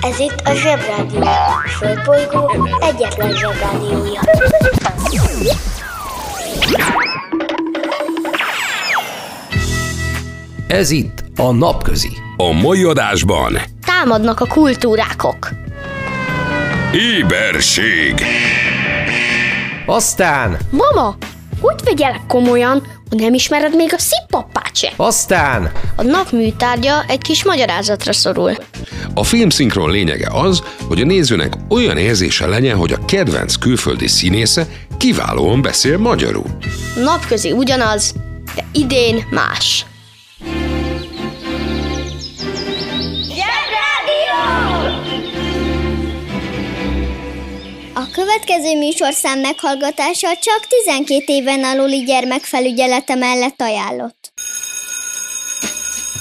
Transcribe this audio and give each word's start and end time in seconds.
Ez 0.00 0.18
itt 0.18 0.40
a 0.44 0.54
Zsebrádió. 0.54 1.20
A 1.22 1.68
Földbolygó 1.78 2.68
egyetlen 2.80 3.32
Zsebrádiója. 3.36 4.20
Ez 10.68 10.90
itt 10.90 11.24
a 11.36 11.50
Napközi. 11.52 12.10
A 12.36 12.52
mai 12.52 12.82
adásban 12.82 13.58
Támadnak 13.86 14.40
a 14.40 14.46
kultúrákok. 14.46 15.48
éberség, 16.92 18.14
Aztán, 19.86 20.56
Mama, 20.70 21.16
hogy 21.60 21.74
vegyelek 21.84 22.20
komolyan, 22.28 22.82
ha 23.10 23.16
nem 23.16 23.34
ismered 23.34 23.74
még 23.76 23.90
a 23.94 23.98
szippapát 23.98 24.76
se? 24.76 24.92
aztán, 24.96 25.70
A 25.96 26.02
nap 26.02 26.30
műtárgya 26.30 27.04
egy 27.08 27.22
kis 27.22 27.44
magyarázatra 27.44 28.12
szorul. 28.12 28.52
A 29.18 29.24
filmszinkron 29.24 29.90
lényege 29.90 30.28
az, 30.32 30.62
hogy 30.88 31.00
a 31.00 31.04
nézőnek 31.04 31.52
olyan 31.68 31.96
érzése 31.96 32.46
legyen, 32.46 32.76
hogy 32.76 32.92
a 32.92 33.04
kedvenc 33.04 33.54
külföldi 33.54 34.06
színésze 34.06 34.66
kiválóan 34.98 35.62
beszél 35.62 35.98
magyarul. 35.98 36.58
Napközi 36.96 37.52
ugyanaz, 37.52 38.14
de 38.54 38.64
idén 38.72 39.26
más. 39.30 39.86
A 47.94 48.10
következő 48.12 48.78
műsorszám 48.78 49.38
meghallgatása 49.38 50.28
csak 50.40 50.66
12 50.86 51.24
éven 51.26 51.64
aluli 51.64 52.02
gyermekfelügyelete 52.04 53.14
mellett 53.14 53.60
ajánlott. 53.60 54.32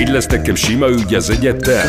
így 0.00 0.08
lesz 0.08 0.26
nekem 0.26 0.54
sima 0.54 0.88
ügy 0.88 1.14
az 1.14 1.30
egyetem. 1.30 1.88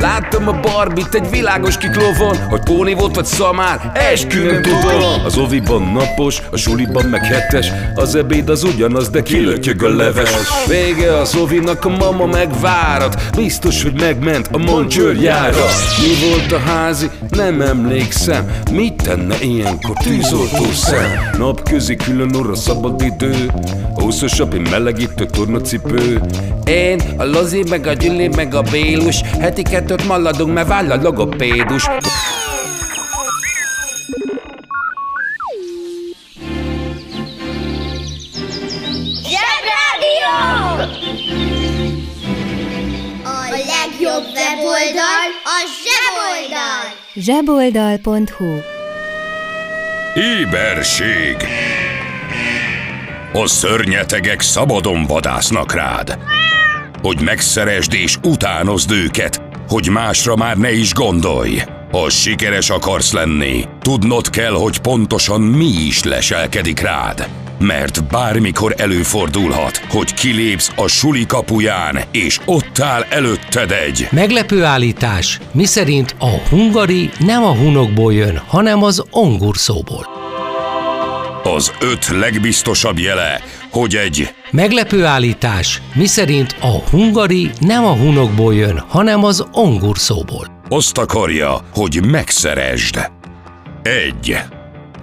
Láttam 0.00 0.48
a 0.48 0.60
Barbit 0.60 1.14
egy 1.14 1.30
világos 1.30 1.78
kiklovon 1.78 2.36
Hogy 2.48 2.60
Póni 2.60 2.94
volt 2.94 3.14
vagy 3.14 3.24
szamár, 3.24 3.90
esküvőn 3.94 4.62
tudom. 4.62 5.24
Az 5.24 5.36
oviban 5.36 5.82
napos, 5.82 6.42
a 6.50 6.56
suliban 6.56 7.04
meg 7.04 7.24
hetes 7.24 7.72
Az 7.94 8.14
ebéd 8.14 8.48
az 8.48 8.62
ugyanaz, 8.62 9.08
de 9.08 9.22
kilötyög 9.22 9.82
a 9.82 9.88
leves. 9.88 10.30
Vége 10.66 11.18
az 11.18 11.34
ovinak, 11.36 11.84
a 11.84 11.88
mama 11.88 12.26
megvárat 12.26 13.22
Biztos, 13.36 13.82
hogy 13.82 14.00
megment 14.00 14.48
a 14.52 14.58
moncsőrjára 14.58 15.64
Mi 16.00 16.28
volt 16.28 16.52
a 16.52 16.58
házi? 16.58 17.10
Nem 17.30 17.60
emlékszem. 17.60 18.50
Mit 18.72 19.02
tenne 19.02 19.36
ilyenkor 19.40 19.96
tűzoltó 19.96 20.64
szem? 20.72 21.30
Napközi 21.38 21.96
külön 21.96 22.34
orra 22.34 22.54
szabad 22.54 23.02
idő 23.02 23.50
Húszosabb, 24.00 24.54
én 24.54 24.66
melegítő 24.70 25.26
tornacipő. 25.26 26.20
Én, 26.64 27.00
a 27.16 27.24
Lozi, 27.24 27.64
meg 27.68 27.86
a 27.86 27.92
Gyüli, 27.92 28.28
meg 28.28 28.54
a 28.54 28.62
Bélus. 28.62 29.20
Heti 29.40 29.62
kettőt 29.62 30.06
maladunk, 30.06 30.52
mert 30.54 30.68
váll 30.68 30.90
a 30.90 31.02
logopédus. 31.02 31.86
A 43.24 43.50
legjobb 43.50 44.24
weboldal 44.34 45.28
a 45.44 45.58
zseboldal! 45.82 46.84
zseboldal.hu 47.14 48.60
Éberség! 50.14 51.36
A 53.32 53.46
szörnyetegek 53.46 54.40
szabadon 54.40 55.06
vadásznak 55.06 55.74
rád. 55.74 56.18
Hogy 57.02 57.20
megszeresd 57.20 57.94
és 57.94 58.16
utánozd 58.22 58.90
őket, 58.90 59.42
hogy 59.68 59.88
másra 59.88 60.36
már 60.36 60.56
ne 60.56 60.72
is 60.72 60.92
gondolj. 60.94 61.62
Ha 61.90 62.10
sikeres 62.10 62.70
akarsz 62.70 63.12
lenni, 63.12 63.64
tudnod 63.80 64.30
kell, 64.30 64.52
hogy 64.52 64.78
pontosan 64.78 65.40
mi 65.40 65.68
is 65.86 66.02
leselkedik 66.02 66.80
rád. 66.80 67.28
Mert 67.58 68.04
bármikor 68.04 68.74
előfordulhat, 68.76 69.76
hogy 69.76 70.14
kilépsz 70.14 70.72
a 70.76 70.86
suli 70.86 71.26
kapuján, 71.26 71.98
és 72.10 72.40
ott 72.44 72.78
áll 72.78 73.02
előtted 73.10 73.70
egy 73.70 74.08
meglepő 74.10 74.64
állítás, 74.64 75.38
miszerint 75.52 76.14
a 76.18 76.48
hungari 76.48 77.10
nem 77.18 77.44
a 77.44 77.54
hunokból 77.54 78.14
jön, 78.14 78.42
hanem 78.46 78.82
az 78.82 79.04
ongur 79.10 79.56
szóból. 79.56 80.17
Az 81.42 81.72
öt 81.80 82.06
legbiztosabb 82.08 82.98
jele, 82.98 83.40
hogy 83.70 83.94
egy 83.94 84.28
Meglepő 84.50 85.04
állítás, 85.04 85.82
miszerint 85.94 86.56
a 86.60 86.88
hungari 86.90 87.50
nem 87.60 87.84
a 87.84 87.92
hunokból 87.92 88.54
jön, 88.54 88.84
hanem 88.88 89.24
az 89.24 89.44
ongur 89.52 89.98
szóból. 89.98 90.46
azt 90.68 90.98
akarja, 90.98 91.60
hogy 91.74 92.04
megszeresd. 92.04 93.10
Egy. 93.82 94.36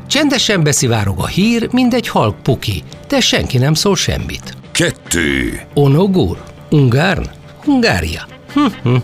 Csendesen 0.08 0.64
beszivárog 0.64 1.20
a 1.20 1.26
hír, 1.28 1.68
mint 1.72 1.94
egy 1.94 2.08
halk 2.08 2.44
puki, 2.44 2.84
de 3.08 3.20
senki 3.20 3.58
nem 3.58 3.74
szól 3.74 3.96
semmit. 3.96 4.54
Kettő. 4.72 5.62
Onogur? 5.74 6.44
Ungárn? 6.70 7.24
Hungária? 7.64 8.28
Hm-hm. 8.54 8.96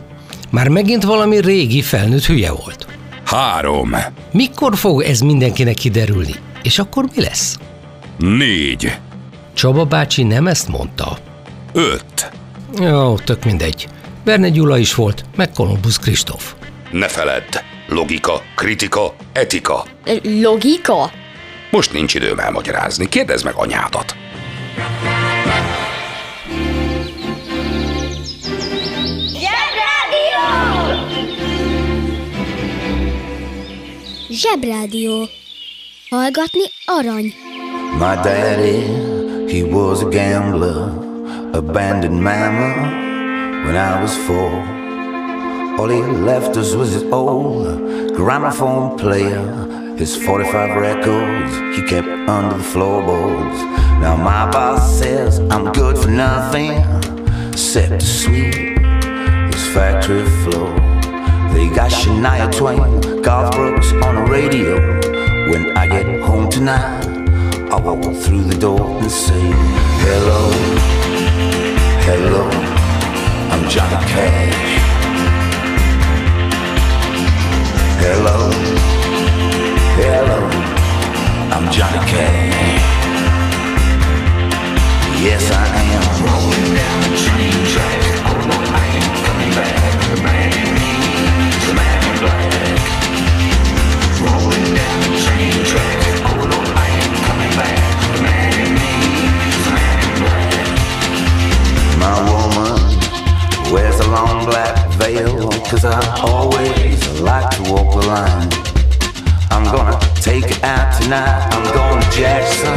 Már 0.49 0.67
megint 0.67 1.03
valami 1.03 1.41
régi 1.41 1.81
felnőtt 1.81 2.25
hülye 2.25 2.51
volt. 2.51 2.85
Három. 3.25 3.95
Mikor 4.31 4.77
fog 4.77 5.01
ez 5.01 5.19
mindenkinek 5.19 5.75
kiderülni? 5.75 6.33
És 6.63 6.79
akkor 6.79 7.05
mi 7.16 7.22
lesz? 7.22 7.57
Négy. 8.17 8.97
Csaba 9.53 9.85
bácsi 9.85 10.23
nem 10.23 10.47
ezt 10.47 10.67
mondta. 10.67 11.17
Öt. 11.73 12.31
Jó, 12.79 13.17
tök 13.17 13.44
mindegy. 13.45 13.88
Verne 14.23 14.49
Gyula 14.49 14.77
is 14.77 14.95
volt, 14.95 15.25
meg 15.35 15.51
Kolumbusz 15.51 15.97
Kristóf. 15.99 16.53
Ne 16.91 17.07
feledd. 17.07 17.57
Logika, 17.88 18.41
kritika, 18.55 19.16
etika. 19.33 19.85
Logika? 20.23 21.11
Most 21.72 21.94
nincs 21.94 22.13
időm 22.13 22.39
elmagyarázni. 22.39 23.09
Kérdezd 23.09 23.45
meg 23.45 23.53
anyádat. 23.55 24.16
Zsebrádió. 34.29 35.29
Hallgatni 36.13 36.66
arany. 36.89 37.33
My 37.97 38.16
daddy, 38.22 39.49
he 39.49 39.63
was 39.63 40.03
a 40.03 40.09
gambler, 40.09 40.89
abandoned 41.53 42.22
mama 42.22 42.72
when 43.63 43.77
I 43.77 44.01
was 44.01 44.13
four. 44.27 44.51
All 45.79 45.88
he 45.88 46.01
left 46.01 46.57
us 46.57 46.75
was 46.75 46.91
his 46.91 47.03
old 47.03 48.13
gramophone 48.13 48.97
player, 48.97 49.41
his 49.95 50.17
45 50.17 50.75
records 50.81 51.77
he 51.77 51.81
kept 51.88 52.09
under 52.29 52.57
the 52.57 52.63
floorboards. 52.73 53.59
Now 54.03 54.17
my 54.17 54.51
boss 54.51 54.99
says 54.99 55.39
I'm 55.49 55.72
good 55.72 55.97
for 55.97 56.09
nothing 56.09 56.72
except 57.53 58.01
to 58.01 58.05
sweep 58.05 58.75
this 59.49 59.66
factory 59.73 60.25
floor. 60.43 60.75
They 61.53 61.69
got 61.73 61.90
Shania 61.90 62.52
Twain, 62.52 63.22
Garth 63.22 63.55
Brooks 63.55 63.93
on 64.03 64.16
the 64.16 64.29
radio. 64.29 65.10
When 65.51 65.75
I 65.75 65.85
get 65.85 66.21
home 66.21 66.49
tonight, 66.49 67.05
I 67.69 67.77
walk 67.77 68.15
through 68.23 68.43
the 68.43 68.57
door 68.57 69.01
and 69.01 69.11
say, 69.11 69.37
Hello, 69.99 70.49
hello, 72.07 72.43
I'm 73.51 73.67
Johnny 73.69 73.99
Cash. 74.11 74.79
Hello, 77.99 78.49
hello, 79.99 80.39
I'm 81.51 81.69
Johnny 81.69 81.99
Cash. 82.09 82.91
Tonight, 111.11 111.43
I'm 111.52 111.66
going 111.75 112.02
to 112.02 112.09
Jackson. 112.16 112.72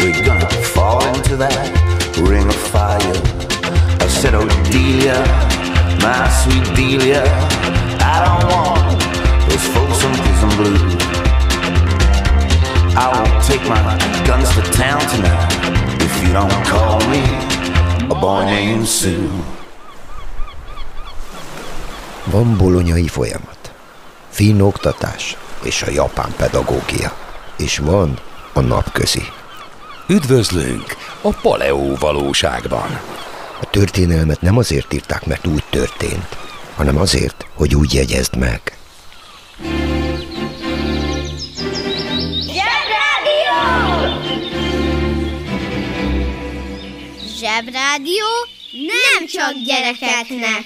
We're 0.00 0.24
gonna 0.24 0.48
fall 0.72 1.04
into 1.12 1.36
that 1.36 1.68
ring 2.16 2.48
of 2.48 2.56
fire. 2.72 2.96
I 4.00 4.08
said, 4.08 4.32
oh 4.34 4.48
Delia, 4.72 5.20
my 6.00 6.24
sweet 6.40 6.64
Delia, 6.72 7.20
I 8.00 8.16
don't 8.24 8.44
want 8.48 8.96
those 9.44 9.66
folks 9.76 10.00
on 10.08 10.12
prison 10.24 10.52
blue. 10.56 10.88
I 12.96 13.04
won't 13.12 13.44
take 13.44 13.64
my 13.68 13.80
guns 14.24 14.48
to 14.56 14.62
town 14.72 15.00
tonight 15.12 15.52
if 16.00 16.12
you 16.24 16.32
don't 16.32 16.64
call 16.64 16.96
me 17.12 17.20
a 18.08 18.16
boy 18.16 18.44
named 18.48 18.88
Sue. 18.88 19.28
Van 22.24 22.56
bolonyai 22.56 23.08
folyamat, 23.08 23.72
finn 24.30 24.60
oktatás 24.60 25.36
és 25.62 25.82
a 25.82 25.90
japán 25.90 26.32
pedagógia, 26.36 27.12
és 27.60 27.78
van 27.78 28.18
a 28.52 28.60
napközi. 28.60 29.22
Üdvözlünk 30.08 30.96
a 31.20 31.32
Paleó 31.42 31.94
valóságban. 31.94 33.00
A 33.60 33.70
történelmet 33.70 34.40
nem 34.40 34.56
azért 34.56 34.92
írták, 34.92 35.26
mert 35.26 35.46
úgy 35.46 35.64
történt, 35.70 36.36
hanem 36.74 36.96
azért, 36.96 37.46
hogy 37.54 37.74
úgy 37.74 37.94
jegyezd 37.94 38.36
meg. 38.36 38.60
Zsebrádió! 42.52 43.58
Zsebrádió 47.38 48.26
nem 48.72 49.26
csak 49.26 49.52
gyerekeknek. 49.64 50.64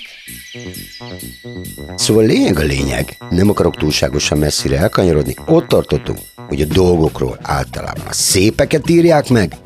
Szóval 1.96 2.24
lényeg 2.24 2.58
a 2.58 2.62
lényeg, 2.62 3.16
nem 3.30 3.48
akarok 3.48 3.76
túlságosan 3.76 4.38
messzire 4.38 4.78
elkanyarodni, 4.78 5.34
ott 5.46 5.68
tartottunk, 5.68 6.18
hogy 6.48 6.60
a 6.60 6.64
dolgokról 6.64 7.38
általában 7.42 8.06
a 8.08 8.12
szépeket 8.12 8.90
írják 8.90 9.28
meg, 9.28 9.56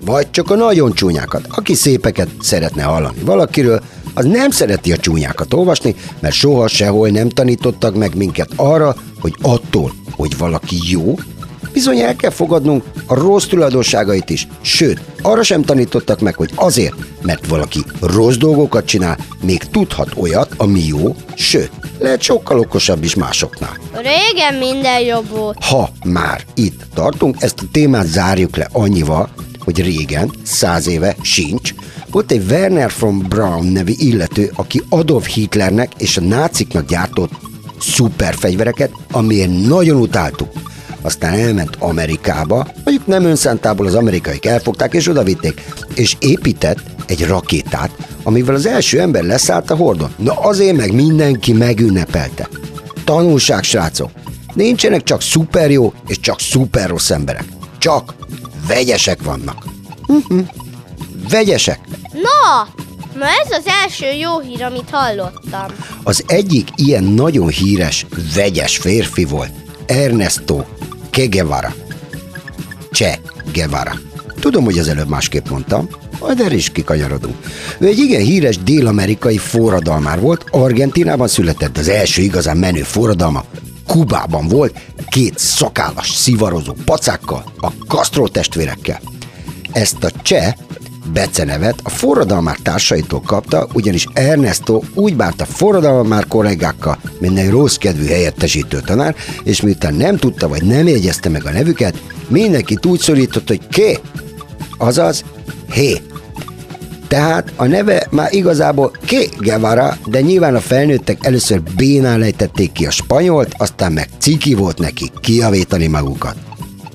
vagy 0.00 0.30
csak 0.30 0.50
a 0.50 0.54
nagyon 0.54 0.92
csúnyákat. 0.92 1.46
Aki 1.50 1.74
szépeket 1.74 2.28
szeretne 2.40 2.82
hallani 2.82 3.18
valakiről, 3.24 3.82
az 4.14 4.24
nem 4.24 4.50
szereti 4.50 4.92
a 4.92 4.96
csúnyákat 4.96 5.54
olvasni, 5.54 5.94
mert 6.20 6.34
soha 6.34 6.68
sehol 6.68 7.08
nem 7.08 7.28
tanítottak 7.28 7.96
meg 7.96 8.16
minket 8.16 8.48
arra, 8.56 8.96
hogy 9.20 9.34
attól, 9.42 9.92
hogy 10.10 10.38
valaki 10.38 10.76
jó, 10.90 11.14
bizony 11.76 11.98
el 11.98 12.16
kell 12.16 12.30
fogadnunk 12.30 12.84
a 13.06 13.14
rossz 13.14 13.44
tulajdonságait 13.44 14.30
is. 14.30 14.48
Sőt, 14.60 15.00
arra 15.22 15.42
sem 15.42 15.62
tanítottak 15.62 16.20
meg, 16.20 16.34
hogy 16.34 16.50
azért, 16.54 16.94
mert 17.22 17.46
valaki 17.46 17.84
rossz 18.00 18.36
dolgokat 18.36 18.84
csinál, 18.84 19.18
még 19.42 19.64
tudhat 19.64 20.10
olyat, 20.14 20.54
ami 20.56 20.86
jó, 20.86 21.16
sőt, 21.34 21.70
lehet 21.98 22.22
sokkal 22.22 22.58
okosabb 22.58 23.04
is 23.04 23.14
másoknál. 23.14 23.78
Régen 23.92 24.54
minden 24.54 25.00
jobb 25.00 25.28
volt. 25.28 25.64
Ha 25.64 25.90
már 26.04 26.44
itt 26.54 26.80
tartunk, 26.94 27.36
ezt 27.38 27.60
a 27.60 27.68
témát 27.72 28.06
zárjuk 28.06 28.56
le 28.56 28.68
annyival, 28.72 29.28
hogy 29.60 29.82
régen, 29.82 30.30
száz 30.42 30.88
éve, 30.88 31.16
sincs, 31.22 31.74
volt 32.10 32.32
egy 32.32 32.50
Werner 32.50 32.92
von 32.98 33.18
Braun 33.28 33.66
nevű 33.66 33.92
illető, 33.96 34.52
aki 34.54 34.82
Adolf 34.88 35.26
Hitlernek 35.26 35.92
és 35.98 36.16
a 36.16 36.20
náciknak 36.20 36.88
gyártott 36.88 37.32
szuperfegyvereket, 37.80 38.90
amiért 39.10 39.66
nagyon 39.66 40.00
utáltuk. 40.00 40.50
Aztán 41.06 41.32
elment 41.32 41.76
Amerikába, 41.78 42.66
mondjuk 42.84 43.06
nem 43.06 43.24
önszántából 43.24 43.86
az 43.86 43.94
amerikaiak 43.94 44.44
elfogták 44.44 44.94
és 44.94 45.08
odavitték, 45.08 45.64
és 45.94 46.16
épített 46.18 46.78
egy 47.06 47.26
rakétát, 47.26 47.90
amivel 48.22 48.54
az 48.54 48.66
első 48.66 49.00
ember 49.00 49.22
leszállt 49.22 49.70
a 49.70 49.76
hordon. 49.76 50.14
Na 50.16 50.32
azért 50.32 50.76
meg 50.76 50.92
mindenki 50.92 51.52
megünnepelte. 51.52 52.48
Tanulság, 53.04 53.62
srácok! 53.62 54.10
Nincsenek 54.54 55.02
csak 55.02 55.22
szuper 55.22 55.70
jó 55.70 55.92
és 56.06 56.20
csak 56.20 56.40
szuper 56.40 56.88
rossz 56.88 57.10
emberek. 57.10 57.44
Csak 57.78 58.14
vegyesek 58.68 59.22
vannak. 59.22 59.64
Mhm. 60.06 60.38
Vegyesek. 61.28 61.78
Na, 62.12 62.68
na 63.18 63.26
ez 63.26 63.58
az 63.58 63.66
első 63.82 64.06
jó 64.18 64.40
hír, 64.40 64.62
amit 64.62 64.90
hallottam. 64.90 65.66
Az 66.02 66.24
egyik 66.26 66.68
ilyen 66.76 67.04
nagyon 67.04 67.48
híres, 67.48 68.06
vegyes 68.34 68.76
férfi 68.76 69.24
volt 69.24 69.50
Ernesto 69.86 70.64
Che 71.16 71.28
Guevara. 71.28 71.74
Che 72.90 73.20
Guevara. 73.52 74.00
Tudom, 74.40 74.64
hogy 74.64 74.78
az 74.78 74.88
előbb 74.88 75.08
másképp 75.08 75.48
mondtam, 75.48 75.88
majd 76.20 76.40
erre 76.40 76.54
is 76.54 76.70
kikanyarodunk. 76.70 77.36
Ő 77.78 77.86
egy 77.86 77.98
igen 77.98 78.20
híres 78.20 78.58
dél-amerikai 78.58 79.38
forradalmár 79.38 80.20
volt, 80.20 80.44
Argentinában 80.50 81.28
született 81.28 81.78
az 81.78 81.88
első 81.88 82.22
igazán 82.22 82.56
menő 82.56 82.82
forradalma, 82.82 83.44
Kubában 83.86 84.48
volt, 84.48 84.78
két 85.08 85.38
szakállas, 85.38 86.10
szivarozó 86.10 86.72
pacákkal, 86.84 87.44
a 87.60 87.68
Castro 87.86 88.28
testvérekkel. 88.28 89.00
Ezt 89.72 90.04
a 90.04 90.10
cseh 90.22 90.52
becenevet 91.12 91.80
a 91.82 91.90
forradalmár 91.90 92.56
társaitól 92.62 93.20
kapta, 93.20 93.68
ugyanis 93.72 94.06
Ernesto 94.12 94.80
úgy 94.94 95.16
bánt 95.16 95.40
a 95.40 95.44
forradalmár 95.44 96.26
kollégákkal, 96.26 96.98
mint 97.18 97.38
egy 97.38 97.50
rossz 97.50 97.76
kedvű 97.76 98.06
helyettesítő 98.06 98.80
tanár, 98.80 99.14
és 99.42 99.60
miután 99.60 99.94
nem 99.94 100.16
tudta 100.16 100.48
vagy 100.48 100.64
nem 100.64 100.86
jegyezte 100.86 101.28
meg 101.28 101.46
a 101.46 101.50
nevüket, 101.50 102.02
mindenkit 102.28 102.86
úgy 102.86 103.00
szorított, 103.00 103.48
hogy 103.48 103.60
ké, 103.68 103.98
azaz 104.78 105.24
hé. 105.70 106.00
Tehát 107.08 107.52
a 107.56 107.66
neve 107.66 108.06
már 108.10 108.32
igazából 108.32 108.90
Che 109.04 109.26
Guevara, 109.38 109.96
de 110.06 110.20
nyilván 110.20 110.54
a 110.54 110.60
felnőttek 110.60 111.26
először 111.26 111.62
bénán 111.76 112.18
lejtették 112.18 112.72
ki 112.72 112.86
a 112.86 112.90
spanyolt, 112.90 113.54
aztán 113.56 113.92
meg 113.92 114.08
ciki 114.18 114.54
volt 114.54 114.78
neki 114.78 115.10
kiavítani 115.20 115.86
magukat. 115.86 116.36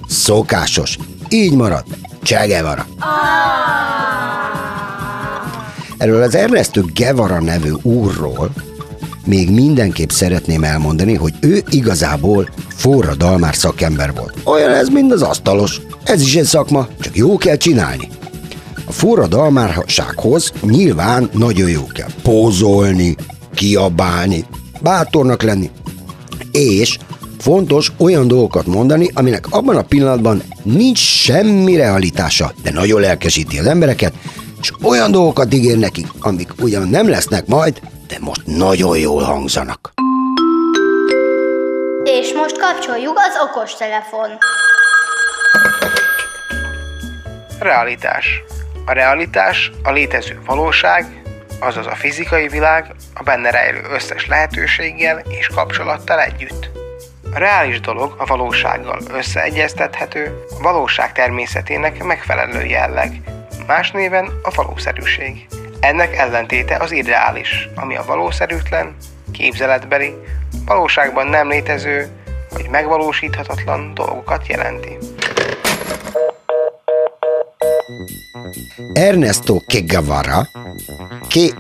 Szokásos. 0.08 0.98
Így 1.30 1.54
marad. 1.54 1.84
Che 2.24 2.46
Guevara. 2.46 2.86
Erről 6.02 6.22
az 6.22 6.36
Ernesto 6.36 6.82
Guevara 6.94 7.42
nevű 7.42 7.72
úrról 7.82 8.52
még 9.26 9.52
mindenképp 9.52 10.10
szeretném 10.10 10.64
elmondani, 10.64 11.14
hogy 11.14 11.34
ő 11.40 11.64
igazából 11.70 12.50
forradalmár 12.76 13.56
szakember 13.56 14.14
volt. 14.14 14.34
Olyan 14.44 14.72
ez, 14.72 14.90
mint 14.90 15.12
az 15.12 15.22
asztalos. 15.22 15.82
Ez 16.04 16.22
is 16.22 16.36
egy 16.36 16.46
szakma, 16.46 16.88
csak 17.00 17.16
jó 17.16 17.38
kell 17.38 17.56
csinálni. 17.56 18.10
A 18.86 18.92
forradalmársághoz 18.92 20.52
nyilván 20.62 21.30
nagyon 21.34 21.70
jó 21.70 21.86
kell 21.94 22.10
pózolni, 22.22 23.16
kiabálni, 23.56 24.46
bátornak 24.82 25.42
lenni, 25.42 25.70
és 26.52 26.98
fontos 27.40 27.92
olyan 27.98 28.28
dolgokat 28.28 28.66
mondani, 28.66 29.10
aminek 29.14 29.46
abban 29.50 29.76
a 29.76 29.82
pillanatban 29.82 30.42
nincs 30.64 31.00
semmi 31.00 31.76
realitása, 31.76 32.54
de 32.64 32.72
nagyon 32.72 33.02
lelkesíti 33.02 33.60
az 33.60 33.66
embereket, 33.66 34.14
és 34.62 34.72
olyan 34.84 35.12
dolgokat 35.12 35.54
ígér 35.54 35.78
nekik, 35.78 36.08
amik 36.20 36.50
ugyan 36.60 36.88
nem 36.88 37.10
lesznek 37.10 37.46
majd, 37.46 37.80
de 38.08 38.18
most 38.20 38.42
nagyon 38.46 38.98
jól 38.98 39.24
hangzanak. 39.24 39.92
És 42.04 42.34
most 42.34 42.58
kapcsoljuk 42.58 43.18
az 43.18 43.50
okostelefon. 43.50 44.30
Realitás. 47.60 48.44
A 48.86 48.92
realitás 48.92 49.72
a 49.84 49.92
létező 49.92 50.42
valóság, 50.46 51.22
azaz 51.60 51.86
a 51.86 51.96
fizikai 51.96 52.48
világ 52.48 52.96
a 53.14 53.24
benne 53.24 53.52
rejlő 53.52 53.82
összes 53.94 54.28
lehetőséggel 54.28 55.24
és 55.40 55.48
kapcsolattal 55.48 56.20
együtt. 56.20 56.70
A 57.34 57.38
reális 57.38 57.80
dolog 57.80 58.16
a 58.18 58.26
valósággal 58.26 59.02
összeegyeztethető, 59.14 60.46
a 60.60 60.62
valóság 60.62 61.12
természetének 61.12 62.04
megfelelő 62.04 62.66
jelleg, 62.66 63.22
más 63.72 63.92
néven 63.92 64.32
a 64.44 64.52
valószerűség. 64.56 65.48
Ennek 65.80 66.16
ellentéte 66.16 66.78
az 66.78 66.92
irreális, 66.92 67.70
ami 67.76 67.96
a 67.96 68.04
valószerűtlen, 68.08 68.96
képzeletbeli, 69.32 70.14
valóságban 70.66 71.28
nem 71.28 71.50
létező 71.50 72.10
vagy 72.54 72.68
megvalósíthatatlan 72.70 73.94
dolgokat 73.94 74.48
jelenti. 74.48 74.98
Ernesto 78.94 79.60
Che 79.68 79.80
Guevara, 79.80 80.48
ki... 81.28 81.54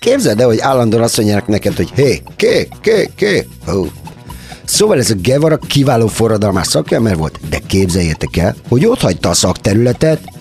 Képzeld 0.00 0.40
el, 0.40 0.46
hogy 0.46 0.60
állandóan 0.60 1.02
azt 1.02 1.16
mondják 1.16 1.46
neked, 1.46 1.76
hogy 1.76 1.90
hé, 1.94 2.22
ké, 2.36 2.68
ké, 2.80 3.10
ké, 3.16 3.46
hú. 3.66 3.86
Szóval 4.64 4.98
ez 4.98 5.10
a 5.10 5.14
Guevara 5.22 5.56
kiváló 5.56 6.06
forradalmás 6.06 6.66
szakember 6.66 7.16
volt, 7.16 7.48
de 7.48 7.58
képzeljétek 7.66 8.36
el, 8.36 8.54
hogy 8.68 8.86
ott 8.86 9.00
hagyta 9.00 9.28
a 9.28 9.34
szakterületet, 9.34 10.34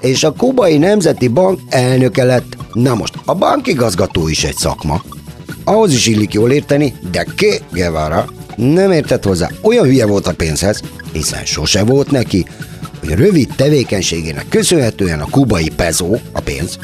és 0.00 0.24
a 0.24 0.32
kubai 0.32 0.78
nemzeti 0.78 1.28
bank 1.28 1.60
elnöke 1.68 2.24
lett. 2.24 2.56
Na 2.72 2.94
most, 2.94 3.14
a 3.24 3.34
bankigazgató 3.34 4.28
is 4.28 4.44
egy 4.44 4.56
szakma. 4.56 5.02
Ahhoz 5.64 5.92
is 5.92 6.06
illik 6.06 6.32
jól 6.32 6.50
érteni, 6.50 6.94
de 7.10 7.26
Che 7.36 7.60
Guevara 7.72 8.28
nem 8.56 8.92
értett 8.92 9.24
hozzá. 9.24 9.50
Olyan 9.62 9.84
hülye 9.84 10.06
volt 10.06 10.26
a 10.26 10.34
pénzhez, 10.34 10.80
hiszen 11.12 11.44
sose 11.44 11.84
volt 11.84 12.10
neki, 12.10 12.46
hogy 13.00 13.14
rövid 13.14 13.48
tevékenységének 13.56 14.48
köszönhetően 14.48 15.20
a 15.20 15.30
kubai 15.30 15.68
pezó, 15.76 16.16
a 16.32 16.40
pénz, 16.40 16.78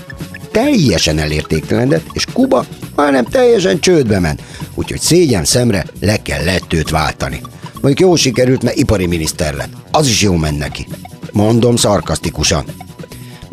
teljesen 0.50 1.18
elértéktelenedett, 1.18 2.06
és 2.12 2.24
Kuba 2.32 2.64
hanem 2.96 3.24
teljesen 3.24 3.80
csődbe 3.80 4.18
ment, 4.18 4.42
úgyhogy 4.74 5.00
szégyen 5.00 5.44
szemre 5.44 5.84
le 6.00 6.22
kellett 6.22 6.72
őt 6.72 6.90
váltani. 6.90 7.40
Mondjuk 7.72 8.00
jó 8.08 8.16
sikerült, 8.16 8.62
mert 8.62 8.76
ipari 8.76 9.06
miniszter 9.06 9.54
lett. 9.54 9.72
Az 9.90 10.06
is 10.06 10.22
jó 10.22 10.34
ment 10.34 10.58
neki. 10.58 10.86
Mondom 11.32 11.76
szarkasztikusan. 11.76 12.64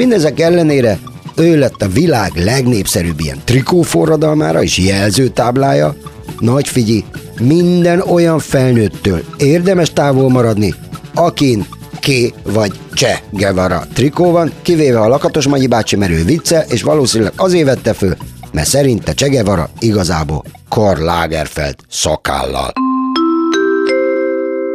Mindezek 0.03 0.39
ellenére 0.39 0.98
ő 1.36 1.57
lett 1.60 1.81
a 1.81 1.88
világ 1.88 2.31
legnépszerűbb 2.36 3.19
ilyen 3.19 3.41
trikóforradalmára 3.45 4.63
és 4.63 4.77
jelzőtáblája. 4.77 5.95
Nagy 6.39 6.67
figyi, 6.67 7.05
minden 7.39 8.01
olyan 8.01 8.39
felnőttől 8.39 9.24
érdemes 9.38 9.93
távol 9.93 10.29
maradni, 10.29 10.75
akin 11.13 11.67
K 12.00 12.07
vagy 12.43 12.72
Cse 12.93 13.22
Guevara 13.29 13.83
trikó 13.93 14.31
van, 14.31 14.51
kivéve 14.62 15.00
a 15.00 15.07
Lakatos 15.07 15.48
Magyi 15.48 15.67
bácsi 15.67 15.95
merő 15.95 16.24
vicce, 16.24 16.65
és 16.69 16.81
valószínűleg 16.81 17.33
azért 17.36 17.65
vette 17.65 17.93
föl, 17.93 18.15
mert 18.51 18.67
szerinte 18.67 19.13
Che 19.13 19.27
Guevara 19.27 19.69
igazából 19.79 20.43
Karl 20.69 21.03
Lagerfeld 21.03 21.75
szakállal. 21.89 22.72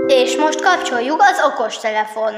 És 0.07 0.37
most 0.37 0.63
kapcsoljuk 0.63 1.21
az 1.21 1.53
okostelefon. 1.53 2.33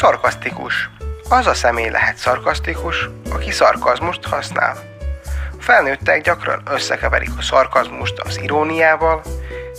Szarkasztikus. 0.00 0.90
Az 1.28 1.46
a 1.46 1.54
személy 1.54 1.88
lehet 1.88 2.16
szarkasztikus, 2.16 3.08
aki 3.32 3.50
szarkazmust 3.50 4.24
használ. 4.24 4.76
A 5.58 5.62
felnőttek 5.62 6.22
gyakran 6.22 6.62
összekeverik 6.70 7.30
a 7.38 7.42
szarkazmust 7.42 8.18
az 8.18 8.40
iróniával, 8.42 9.22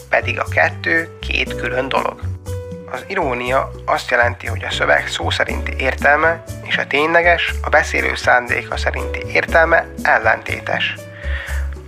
pedig 0.10 0.40
a 0.40 0.46
kettő 0.52 1.18
két 1.20 1.56
külön 1.56 1.90
dolog. 1.90 2.20
Az 2.92 3.04
irónia 3.08 3.72
azt 3.86 4.10
jelenti, 4.10 4.48
hogy 4.48 4.64
a 4.64 4.72
szöveg 4.72 5.08
szó 5.08 5.30
szerinti 5.30 5.74
értelme 5.78 6.44
és 6.64 6.78
a 6.78 6.88
tényleges, 6.88 7.54
a 7.62 7.70
beszélő 7.70 8.16
szándéka 8.16 8.78
szerinti 8.78 9.24
értelme 9.28 9.86
ellentétes. 10.04 10.96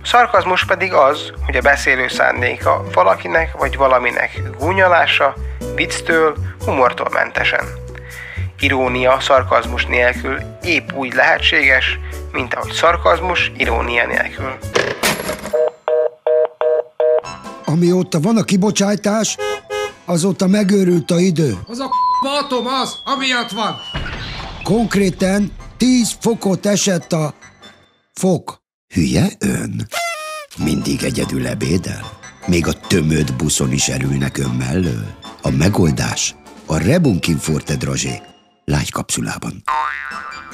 A 0.02 0.06
szarkazmus 0.06 0.64
pedig 0.64 0.92
az, 0.92 1.32
hogy 1.46 1.56
a 1.56 1.60
beszélő 1.60 2.08
szándéka 2.08 2.84
valakinek 2.92 3.56
vagy 3.56 3.76
valaminek 3.76 4.40
gúnyolása, 4.58 5.34
vicctől, 5.74 6.36
humortól 6.64 7.08
mentesen. 7.12 7.83
Irónia 8.60 9.20
szarkazmus 9.20 9.86
nélkül 9.86 10.38
épp 10.62 10.92
úgy 10.92 11.12
lehetséges, 11.12 11.98
mint 12.32 12.54
ahogy 12.54 12.72
szarkazmus 12.72 13.52
irónia 13.56 14.06
nélkül. 14.06 14.52
Amióta 17.64 18.20
van 18.20 18.36
a 18.36 18.42
kibocsátás, 18.42 19.36
azóta 20.04 20.46
megőrült 20.46 21.10
a 21.10 21.18
idő. 21.18 21.58
Az 21.66 21.78
a 21.78 21.88
atom 22.44 22.66
az, 22.66 22.98
amiatt 23.04 23.50
van. 23.50 23.76
Konkrétan 24.62 25.52
10 25.76 26.16
fokot 26.20 26.66
esett 26.66 27.12
a 27.12 27.34
fok. 28.12 28.62
Hülye 28.94 29.26
ön? 29.38 29.88
Mindig 30.58 31.02
egyedül 31.02 31.46
ebédel? 31.46 32.02
Még 32.46 32.66
a 32.66 32.72
tömött 32.72 33.34
buszon 33.34 33.72
is 33.72 33.88
erülnek 33.88 34.38
ön 34.38 34.50
mellől? 34.50 35.14
A 35.42 35.50
megoldás 35.50 36.34
a 36.66 36.76
Rebunkin 36.76 37.36
Forte 37.36 37.76
Drozsé 37.76 38.22
lágy 38.64 38.90
kapszulában. 38.90 39.62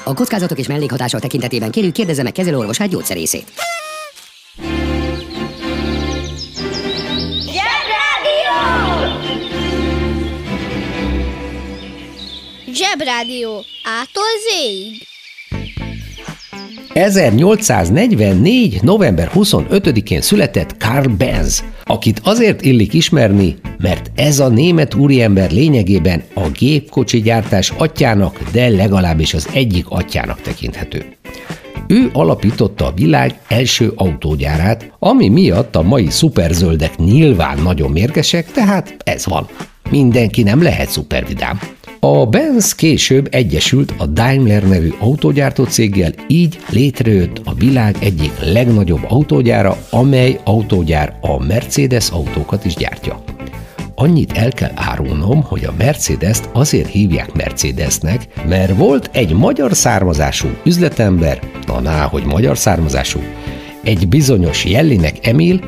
A 0.03 0.13
kockázatok 0.13 0.57
és 0.57 0.67
mellékhatások 0.67 1.19
tekintetében 1.19 1.71
kérjük 1.71 1.93
kérdezze 1.93 2.23
meg 2.23 2.31
kezelőorvosát 2.31 2.89
gyógyszerészét. 2.89 3.51
Zsebrádió. 12.73 13.63
Ától 13.83 14.23
zéig. 14.49 15.09
1844. 16.93 18.81
november 18.81 19.31
25-én 19.33 20.21
született 20.21 20.77
Karl 20.77 21.07
Benz, 21.07 21.63
akit 21.91 22.21
azért 22.23 22.61
illik 22.61 22.93
ismerni, 22.93 23.55
mert 23.77 24.11
ez 24.15 24.39
a 24.39 24.47
német 24.47 24.93
úriember 24.93 25.51
lényegében 25.51 26.23
a 26.33 26.49
gépkocsi 26.49 27.21
gyártás 27.21 27.69
atyának, 27.77 28.39
de 28.51 28.69
legalábbis 28.69 29.33
az 29.33 29.49
egyik 29.53 29.85
atyának 29.89 30.41
tekinthető. 30.41 31.05
Ő 31.87 32.09
alapította 32.13 32.85
a 32.85 32.93
világ 32.95 33.39
első 33.47 33.91
autógyárát, 33.95 34.91
ami 34.99 35.29
miatt 35.29 35.75
a 35.75 35.81
mai 35.81 36.09
szuperzöldek 36.09 36.97
nyilván 36.97 37.61
nagyon 37.61 37.91
mérgesek, 37.91 38.51
tehát 38.51 38.95
ez 39.03 39.25
van. 39.25 39.47
Mindenki 39.89 40.43
nem 40.43 40.61
lehet 40.61 40.89
szupervidám. 40.89 41.59
A 42.03 42.25
Benz 42.25 42.75
később 42.75 43.27
egyesült 43.31 43.93
a 43.97 44.05
Daimler 44.05 44.67
nevű 44.67 44.89
autógyártó 44.99 45.63
céggel, 45.63 46.11
így 46.27 46.59
létrejött 46.69 47.41
a 47.43 47.53
világ 47.53 47.95
egyik 47.99 48.31
legnagyobb 48.39 49.05
autógyára, 49.07 49.77
amely 49.89 50.39
autógyár 50.43 51.17
a 51.21 51.43
Mercedes 51.43 52.09
autókat 52.09 52.65
is 52.65 52.75
gyártja. 52.75 53.23
Annyit 53.95 54.31
el 54.31 54.51
kell 54.51 54.71
árulnom, 54.75 55.43
hogy 55.43 55.63
a 55.63 55.73
Mercedes-t 55.77 56.49
azért 56.53 56.89
hívják 56.89 57.33
Mercedesnek, 57.33 58.27
mert 58.47 58.77
volt 58.77 59.09
egy 59.13 59.33
magyar 59.33 59.75
származású 59.75 60.47
üzletember, 60.65 61.39
na 61.67 61.79
ná, 61.79 62.05
hogy 62.05 62.23
magyar 62.25 62.57
származású, 62.57 63.19
egy 63.83 64.07
bizonyos 64.07 64.65
Jellinek 64.65 65.27
Emil, 65.27 65.59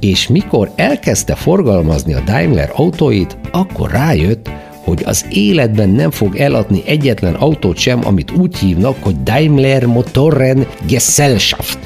és 0.00 0.28
mikor 0.28 0.72
elkezdte 0.76 1.34
forgalmazni 1.34 2.14
a 2.14 2.20
Daimler 2.20 2.70
autóit, 2.74 3.38
akkor 3.50 3.90
rájött, 3.90 4.50
hogy 4.88 5.02
az 5.04 5.26
életben 5.30 5.88
nem 5.88 6.10
fog 6.10 6.36
eladni 6.36 6.82
egyetlen 6.86 7.34
autót 7.34 7.76
sem, 7.76 8.06
amit 8.06 8.30
úgy 8.30 8.58
hívnak, 8.58 8.96
hogy 9.00 9.22
Daimler 9.22 9.86
Motoren 9.86 10.66
Gesellschaft. 10.86 11.78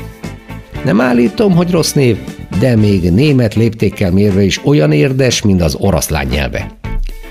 Nem 0.84 1.00
állítom, 1.00 1.54
hogy 1.54 1.70
rossz 1.70 1.92
név, 1.92 2.18
de 2.60 2.76
még 2.76 3.10
német 3.10 3.54
léptékkel 3.54 4.10
mérve 4.10 4.42
is 4.42 4.60
olyan 4.64 4.92
érdes, 4.92 5.42
mint 5.42 5.62
az 5.62 5.74
oroszlán 5.74 6.26
nyelve. 6.26 6.70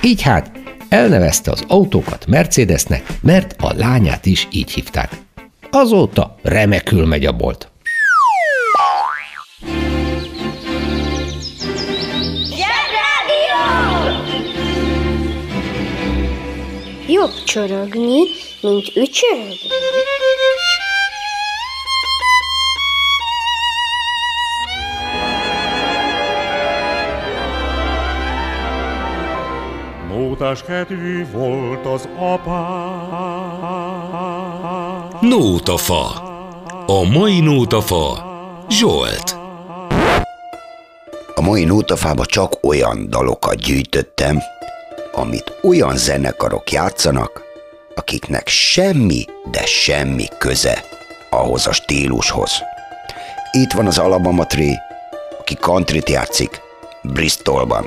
Így 0.04 0.22
hát 0.22 0.52
elnevezte 0.90 1.52
az 1.52 1.64
autókat 1.68 2.26
Mercedesnek, 2.28 3.04
mert 3.22 3.56
a 3.60 3.74
lányát 3.78 4.26
is 4.26 4.48
így 4.52 4.72
hívták. 4.72 5.10
Azóta 5.70 6.36
remekül 6.42 7.06
megy 7.06 7.26
a 7.26 7.32
bolt. 7.32 7.71
Jobb 17.12 17.44
csorogni, 17.44 18.20
mint 18.62 18.92
ücsörögni. 18.96 19.58
Nótás 30.10 30.64
kedvű 30.64 31.26
volt 31.32 31.86
az 31.86 32.08
apá. 32.18 32.68
Nótafa. 35.22 36.06
A 36.86 37.04
mai 37.14 37.40
nótafa 37.40 38.30
Zsolt. 38.70 39.38
A 41.36 41.42
mai 41.42 41.64
nótafába 41.64 42.26
csak 42.26 42.58
olyan 42.62 43.10
dalokat 43.10 43.56
gyűjtöttem, 43.56 44.38
amit 45.12 45.54
olyan 45.64 45.98
zenekarok 45.98 46.72
játszanak, 46.72 47.42
akiknek 47.96 48.48
semmi, 48.48 49.26
de 49.52 49.66
semmi 49.66 50.26
köze 50.38 50.84
ahhoz 51.30 51.68
a 51.68 51.72
stílushoz. 51.72 52.52
Itt 53.52 53.72
van 53.72 53.88
az 53.88 53.98
Alabama 53.98 54.46
Tree, 54.46 54.82
aki 55.40 55.56
countryt 55.56 56.10
játszik 56.10 56.62
Bristolban. 57.04 57.86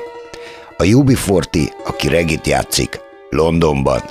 A 0.77 0.83
UB40, 0.83 1.71
aki 1.85 2.07
regit 2.07 2.47
játszik 2.47 2.99
Londonban. 3.29 4.01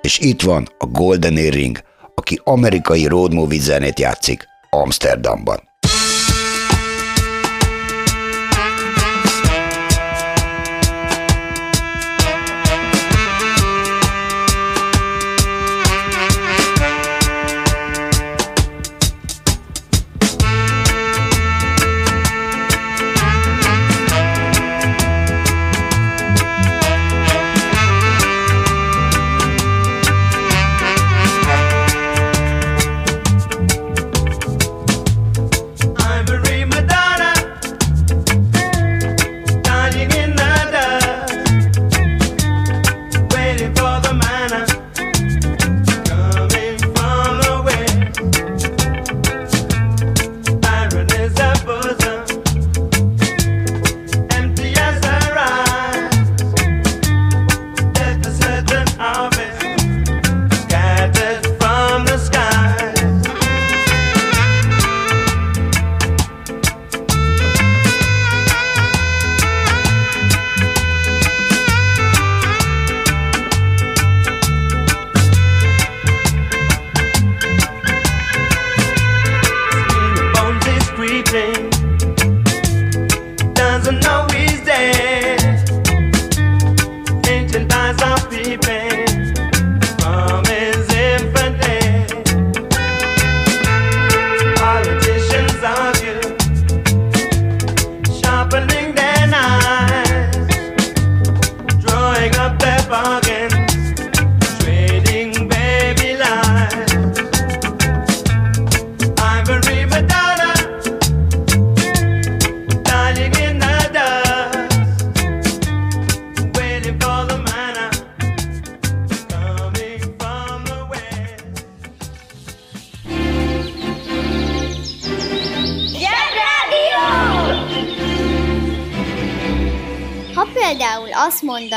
És 0.00 0.18
itt 0.18 0.42
van 0.42 0.68
a 0.78 0.86
Golden 0.86 1.36
Earring, 1.36 1.78
aki 2.14 2.40
amerikai 2.44 3.06
road 3.06 3.34
movie 3.34 3.60
zenét 3.60 3.98
játszik 3.98 4.46
Amsterdamban. 4.70 5.73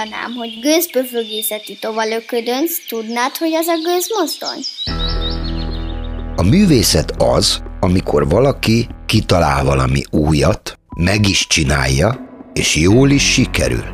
Mondanám, 0.10 0.34
hogy 0.36 0.60
gőzpöfögészeti 0.62 1.78
tovalöködönc, 1.80 2.72
tudnád, 2.88 3.38
hogy 3.38 3.54
az 3.54 3.68
a 3.68 3.78
gőzmozdony? 3.84 4.62
A 6.36 6.44
művészet 6.44 7.12
az, 7.18 7.62
amikor 7.80 8.30
valaki 8.30 8.88
kitalál 9.06 9.64
valami 9.64 10.04
újat, 10.12 10.80
meg 10.96 11.28
is 11.28 11.48
csinálja, 11.48 12.20
és 12.54 12.76
jól 12.76 13.10
is 13.10 13.32
sikerül. 13.34 13.86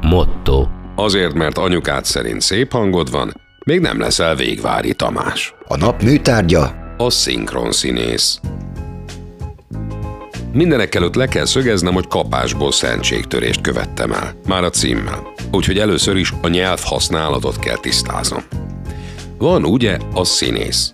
Motto. 0.00 0.66
Azért, 0.96 1.34
mert 1.34 1.58
anyukád 1.58 2.04
szerint 2.04 2.40
szép 2.40 2.72
hangod 2.72 3.10
van, 3.10 3.40
még 3.64 3.80
nem 3.80 4.00
leszel 4.00 4.34
végvári 4.34 4.94
Tamás. 4.94 5.54
A 5.68 5.76
nap 5.76 6.02
műtárgya? 6.02 6.74
A 6.96 7.10
szinkron 7.10 7.72
színész. 7.72 8.40
Mindenek 10.58 10.94
előtt 10.94 11.14
le 11.14 11.26
kell 11.26 11.44
szögeznem, 11.44 11.94
hogy 11.94 12.06
kapásból 12.06 12.72
szentségtörést 12.72 13.60
követtem 13.60 14.12
el, 14.12 14.34
már 14.46 14.64
a 14.64 14.70
címmel. 14.70 15.32
Úgyhogy 15.52 15.78
először 15.78 16.16
is 16.16 16.32
a 16.42 16.48
nyelv 16.48 16.80
használatot 16.82 17.58
kell 17.58 17.76
tisztáznom. 17.76 18.42
Van 19.36 19.64
ugye 19.64 19.98
a 20.14 20.24
színész. 20.24 20.92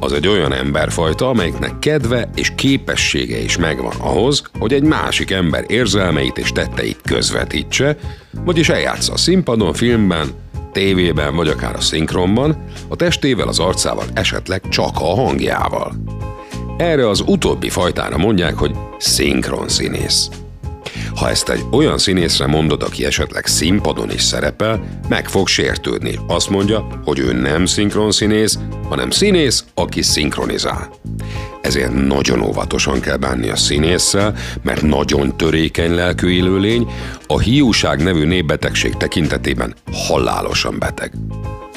Az 0.00 0.12
egy 0.12 0.28
olyan 0.28 0.52
emberfajta, 0.52 1.28
amelyiknek 1.28 1.78
kedve 1.78 2.30
és 2.34 2.52
képessége 2.56 3.38
is 3.38 3.56
megvan 3.56 3.94
ahhoz, 3.98 4.42
hogy 4.58 4.72
egy 4.72 4.82
másik 4.82 5.30
ember 5.30 5.64
érzelmeit 5.66 6.38
és 6.38 6.52
tetteit 6.52 7.00
közvetítse, 7.04 7.96
vagyis 8.44 8.68
eljátsza 8.68 9.12
a 9.12 9.16
színpadon, 9.16 9.72
filmben, 9.72 10.28
tévében 10.72 11.36
vagy 11.36 11.48
akár 11.48 11.74
a 11.76 11.80
szinkronban, 11.80 12.64
a 12.88 12.96
testével, 12.96 13.48
az 13.48 13.58
arcával, 13.58 14.04
esetleg 14.14 14.68
csak 14.68 15.00
a 15.00 15.14
hangjával. 15.14 15.92
Erre 16.76 17.08
az 17.08 17.22
utóbbi 17.26 17.68
fajtára 17.68 18.18
mondják, 18.18 18.54
hogy 18.54 18.74
szinkron 18.98 19.68
színész. 19.68 20.28
Ha 21.14 21.28
ezt 21.28 21.48
egy 21.48 21.64
olyan 21.70 21.98
színészre 21.98 22.46
mondod, 22.46 22.82
aki 22.82 23.04
esetleg 23.04 23.46
színpadon 23.46 24.10
is 24.10 24.22
szerepel, 24.22 25.00
meg 25.08 25.28
fog 25.28 25.48
sértődni. 25.48 26.18
Azt 26.26 26.50
mondja, 26.50 26.86
hogy 27.04 27.18
ő 27.18 27.32
nem 27.32 27.66
szinkron 27.66 28.10
színész, 28.10 28.58
hanem 28.88 29.10
színész, 29.10 29.64
aki 29.74 30.02
szinkronizál. 30.02 30.90
Ezért 31.60 32.06
nagyon 32.06 32.40
óvatosan 32.40 33.00
kell 33.00 33.16
bánni 33.16 33.48
a 33.48 33.56
színésszel, 33.56 34.34
mert 34.62 34.82
nagyon 34.82 35.36
törékeny 35.36 35.94
lelkű 35.94 36.28
élőlény, 36.28 36.86
a 37.26 37.38
hiúság 37.38 38.02
nevű 38.02 38.24
népbetegség 38.24 38.96
tekintetében 38.96 39.74
halálosan 39.92 40.78
beteg. 40.78 41.12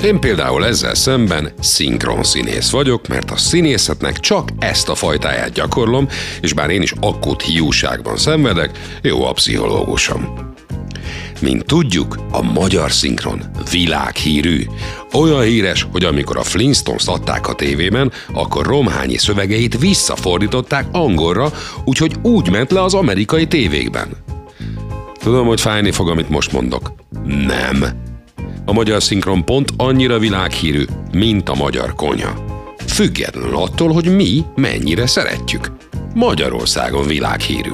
Én 0.06 0.20
például 0.20 0.66
ezzel 0.66 0.96
szemben 0.96 1.52
szinkron 1.60 2.24
színész 2.24 2.70
vagyok, 2.70 3.08
mert 3.08 3.32
a 3.32 3.38
színészetnek 3.38 4.20
csak 4.20 4.50
ezt 4.60 4.90
a 4.90 4.96
fajtáját 4.96 5.52
gyakorlom, 5.52 6.08
és 6.42 6.54
bár 6.54 6.70
én 6.70 6.82
is 6.82 6.94
akut 7.00 7.42
hiúságban 7.42 8.18
szenvedek, 8.18 9.00
jó 9.02 9.26
a 9.26 9.32
pszichológusom. 9.32 10.54
Mint 11.42 11.66
tudjuk, 11.66 12.18
a 12.32 12.42
magyar 12.42 12.92
szinkron 12.92 13.42
világhírű. 13.72 14.66
Olyan 15.14 15.42
híres, 15.42 15.88
hogy 15.92 16.04
amikor 16.04 16.38
a 16.38 16.44
Flintstones 16.44 17.06
adták 17.06 17.48
a 17.48 17.56
tévében, 17.56 18.12
akkor 18.34 18.66
Romhányi 18.66 19.18
szövegeit 19.18 19.80
visszafordították 19.80 20.88
angolra, 20.92 21.52
úgyhogy 21.86 22.16
úgy 22.22 22.52
ment 22.52 22.72
le 22.72 22.84
az 22.84 22.94
amerikai 22.94 23.48
tévékben. 23.48 24.08
Tudom, 25.20 25.48
hogy 25.48 25.62
fájni 25.62 25.92
fog, 25.92 26.10
amit 26.10 26.30
most 26.30 26.52
mondok. 26.52 26.94
Nem. 27.48 28.05
A 28.66 28.74
magyar 28.74 29.04
szinkron 29.04 29.46
pont 29.46 29.70
annyira 29.78 30.20
világhírű, 30.20 30.86
mint 31.12 31.50
a 31.50 31.56
magyar 31.56 31.96
konyha. 31.96 32.46
Függetlenül 32.88 33.58
attól, 33.58 33.92
hogy 33.94 34.16
mi 34.16 34.44
mennyire 34.56 35.08
szeretjük. 35.08 35.72
Magyarországon 36.14 37.08
világhírű. 37.08 37.72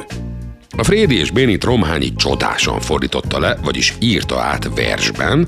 A 0.78 0.84
Frédi 0.84 1.20
és 1.20 1.32
Bénit 1.32 1.64
Romhányi 1.64 2.14
csodásan 2.16 2.80
fordította 2.80 3.40
le, 3.40 3.58
vagyis 3.64 3.96
írta 4.00 4.40
át 4.40 4.70
versben, 4.76 5.48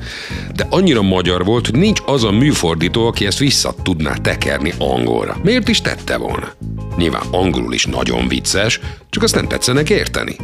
de 0.56 0.68
annyira 0.70 1.02
magyar 1.02 1.46
volt, 1.46 1.66
hogy 1.66 1.80
nincs 1.80 2.02
az 2.06 2.24
a 2.24 2.32
műfordító, 2.32 3.08
aki 3.08 3.26
ezt 3.26 3.38
vissza 3.38 3.76
tudná 3.84 4.14
tekerni 4.14 4.74
angolra. 4.78 5.38
Miért 5.44 5.68
is 5.68 5.82
tette 5.82 6.18
volna? 6.18 6.54
Nyilván 6.98 7.24
angolul 7.32 7.74
is 7.74 7.86
nagyon 7.86 8.28
vicces, 8.28 8.80
csak 9.10 9.24
azt 9.24 9.36
nem 9.36 9.48
tetszenek 9.48 9.90
érteni. 9.90 10.36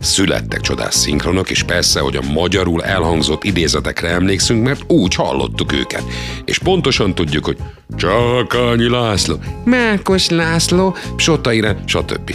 Születtek 0.00 0.60
csodás 0.60 0.94
szinkronok, 0.94 1.50
és 1.50 1.62
persze, 1.62 2.00
hogy 2.00 2.16
a 2.16 2.32
magyarul 2.32 2.84
elhangzott 2.84 3.44
idézetekre 3.44 4.08
emlékszünk, 4.08 4.64
mert 4.64 4.92
úgy 4.92 5.14
hallottuk 5.14 5.72
őket. 5.72 6.04
És 6.44 6.58
pontosan 6.58 7.14
tudjuk, 7.14 7.44
hogy 7.44 7.56
Csakanyi 7.96 8.88
László, 8.88 9.36
Mákos 9.64 10.28
László, 10.28 10.96
Sota 11.16 11.52
Irán, 11.52 11.82
stb. 11.86 12.34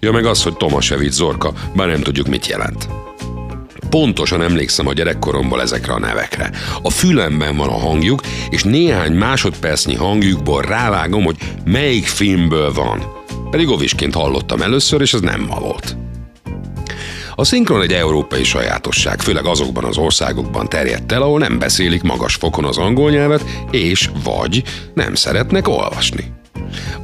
Ja 0.00 0.12
meg 0.12 0.26
az, 0.26 0.42
hogy 0.42 0.56
Tomasevic 0.56 1.12
Zorka, 1.12 1.52
bár 1.76 1.88
nem 1.88 2.00
tudjuk 2.00 2.26
mit 2.26 2.46
jelent. 2.46 2.88
Pontosan 3.90 4.42
emlékszem 4.42 4.86
a 4.86 4.92
gyerekkoromból 4.92 5.60
ezekre 5.60 5.92
a 5.92 5.98
nevekre. 5.98 6.50
A 6.82 6.90
fülemben 6.90 7.56
van 7.56 7.68
a 7.68 7.78
hangjuk, 7.78 8.20
és 8.50 8.62
néhány 8.62 9.12
másodpercnyi 9.12 9.94
hangjukból 9.94 10.62
rávágom, 10.62 11.24
hogy 11.24 11.36
melyik 11.64 12.06
filmből 12.06 12.72
van. 12.72 13.02
Pedig 13.50 13.68
ovisként 13.68 14.14
hallottam 14.14 14.62
először, 14.62 15.00
és 15.00 15.14
ez 15.14 15.20
nem 15.20 15.40
ma 15.40 15.58
volt. 15.60 15.96
A 17.36 17.44
szinkron 17.44 17.82
egy 17.82 17.92
európai 17.92 18.44
sajátosság, 18.44 19.20
főleg 19.20 19.44
azokban 19.44 19.84
az 19.84 19.96
országokban 19.96 20.68
terjedt 20.68 21.12
el, 21.12 21.22
ahol 21.22 21.38
nem 21.38 21.58
beszélik 21.58 22.02
magas 22.02 22.34
fokon 22.34 22.64
az 22.64 22.78
angol 22.78 23.10
nyelvet, 23.10 23.44
és 23.70 24.10
vagy 24.24 24.62
nem 24.94 25.14
szeretnek 25.14 25.68
olvasni. 25.68 26.32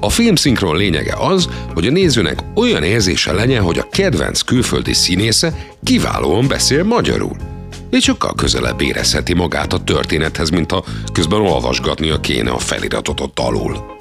A 0.01 0.11
film 0.11 0.35
szinkron 0.35 0.77
lényege 0.77 1.15
az, 1.19 1.49
hogy 1.75 1.87
a 1.87 1.91
nézőnek 1.91 2.39
olyan 2.55 2.83
érzése 2.83 3.33
legyen, 3.33 3.63
hogy 3.63 3.79
a 3.79 3.89
kedvenc 3.91 4.41
külföldi 4.41 4.93
színésze 4.93 5.55
kiválóan 5.83 6.49
beszél 6.49 6.85
magyarul. 6.85 7.37
És 7.91 8.05
sokkal 8.05 8.35
közelebb 8.35 8.81
érezheti 8.81 9.35
magát 9.35 9.73
a 9.73 9.85
történethez, 9.85 10.51
mint 10.51 10.71
ha 10.71 10.85
közben 11.13 11.41
olvasgatnia 11.41 12.21
kéne 12.21 12.51
a 12.51 12.59
feliratot 12.59 13.21
ott 13.21 13.39
alul. 13.39 13.97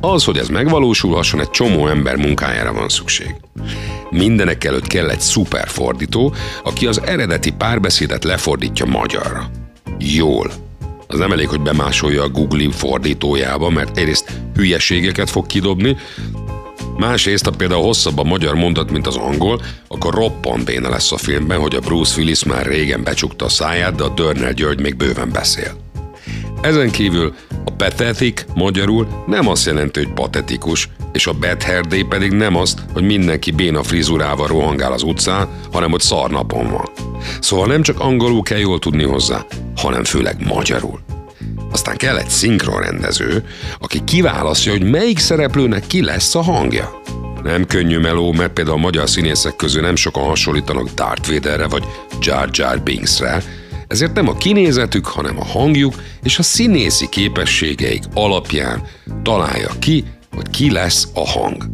Az, 0.00 0.24
hogy 0.24 0.38
ez 0.38 0.48
megvalósulhasson, 0.48 1.40
egy 1.40 1.50
csomó 1.50 1.86
ember 1.88 2.16
munkájára 2.16 2.72
van 2.72 2.88
szükség. 2.88 3.34
Mindenek 4.10 4.64
előtt 4.64 4.86
kell 4.86 5.08
egy 5.08 5.20
szuperfordító, 5.20 6.34
aki 6.64 6.86
az 6.86 7.00
eredeti 7.04 7.52
párbeszédet 7.52 8.24
lefordítja 8.24 8.86
magyarra. 8.86 9.50
Jól, 9.98 10.50
az 11.06 11.18
nem 11.18 11.32
elég, 11.32 11.48
hogy 11.48 11.60
bemásolja 11.60 12.22
a 12.22 12.28
Google 12.28 12.72
fordítójába, 12.72 13.70
mert 13.70 13.96
egyrészt 13.96 14.32
hülyeségeket 14.54 15.30
fog 15.30 15.46
kidobni, 15.46 15.96
Másrészt, 16.98 17.44
ha 17.44 17.50
például 17.50 17.82
hosszabb 17.82 18.18
a 18.18 18.22
magyar 18.22 18.54
mondat, 18.54 18.90
mint 18.90 19.06
az 19.06 19.16
angol, 19.16 19.62
akkor 19.88 20.14
roppant 20.14 20.64
béna 20.64 20.88
lesz 20.88 21.12
a 21.12 21.16
filmben, 21.16 21.58
hogy 21.58 21.74
a 21.74 21.80
Bruce 21.80 22.18
Willis 22.18 22.44
már 22.44 22.66
régen 22.66 23.02
becsukta 23.02 23.44
a 23.44 23.48
száját, 23.48 23.94
de 23.94 24.02
a 24.02 24.08
Dörner 24.08 24.54
György 24.54 24.80
még 24.80 24.96
bőven 24.96 25.30
beszél. 25.32 25.89
Ezen 26.62 26.90
kívül 26.90 27.34
a 27.64 27.70
pathetic 27.70 28.44
magyarul 28.54 29.24
nem 29.26 29.48
azt 29.48 29.66
jelenti, 29.66 30.04
hogy 30.04 30.12
patetikus, 30.12 30.88
és 31.12 31.26
a 31.26 31.32
day 31.88 32.02
pedig 32.02 32.30
nem 32.30 32.56
azt, 32.56 32.78
hogy 32.92 33.02
mindenki 33.02 33.50
béna 33.50 33.82
frizurával 33.82 34.46
rohangál 34.46 34.92
az 34.92 35.02
utcán, 35.02 35.48
hanem 35.72 35.90
hogy 35.90 36.00
szarnapon 36.00 36.70
van. 36.70 36.88
Szóval 37.40 37.66
nem 37.66 37.82
csak 37.82 38.00
angolul 38.00 38.42
kell 38.42 38.58
jól 38.58 38.78
tudni 38.78 39.04
hozzá, 39.04 39.46
hanem 39.76 40.04
főleg 40.04 40.46
magyarul. 40.46 41.00
Aztán 41.72 41.96
kell 41.96 42.16
egy 42.16 42.28
szinkronrendező, 42.28 43.44
aki 43.78 44.04
kiválasztja, 44.04 44.72
hogy 44.72 44.90
melyik 44.90 45.18
szereplőnek 45.18 45.86
ki 45.86 46.02
lesz 46.04 46.34
a 46.34 46.42
hangja. 46.42 47.00
Nem 47.42 47.66
könnyű 47.66 47.98
meló, 47.98 48.32
mert 48.32 48.52
például 48.52 48.76
a 48.76 48.80
magyar 48.80 49.08
színészek 49.08 49.56
közül 49.56 49.82
nem 49.82 49.96
sokan 49.96 50.24
hasonlítanak 50.24 50.88
Darth 50.94 51.32
Vaderre 51.32 51.66
vagy 51.66 51.84
Jar 52.20 52.48
Jar 52.52 52.80
Binksre, 52.80 53.42
ezért 53.90 54.14
nem 54.14 54.28
a 54.28 54.34
kinézetük, 54.34 55.06
hanem 55.06 55.38
a 55.38 55.44
hangjuk 55.44 55.94
és 56.22 56.38
a 56.38 56.42
színészi 56.42 57.08
képességeik 57.08 58.02
alapján 58.14 58.82
találja 59.22 59.70
ki, 59.78 60.04
hogy 60.34 60.50
ki 60.50 60.70
lesz 60.70 61.08
a 61.14 61.28
hang. 61.28 61.64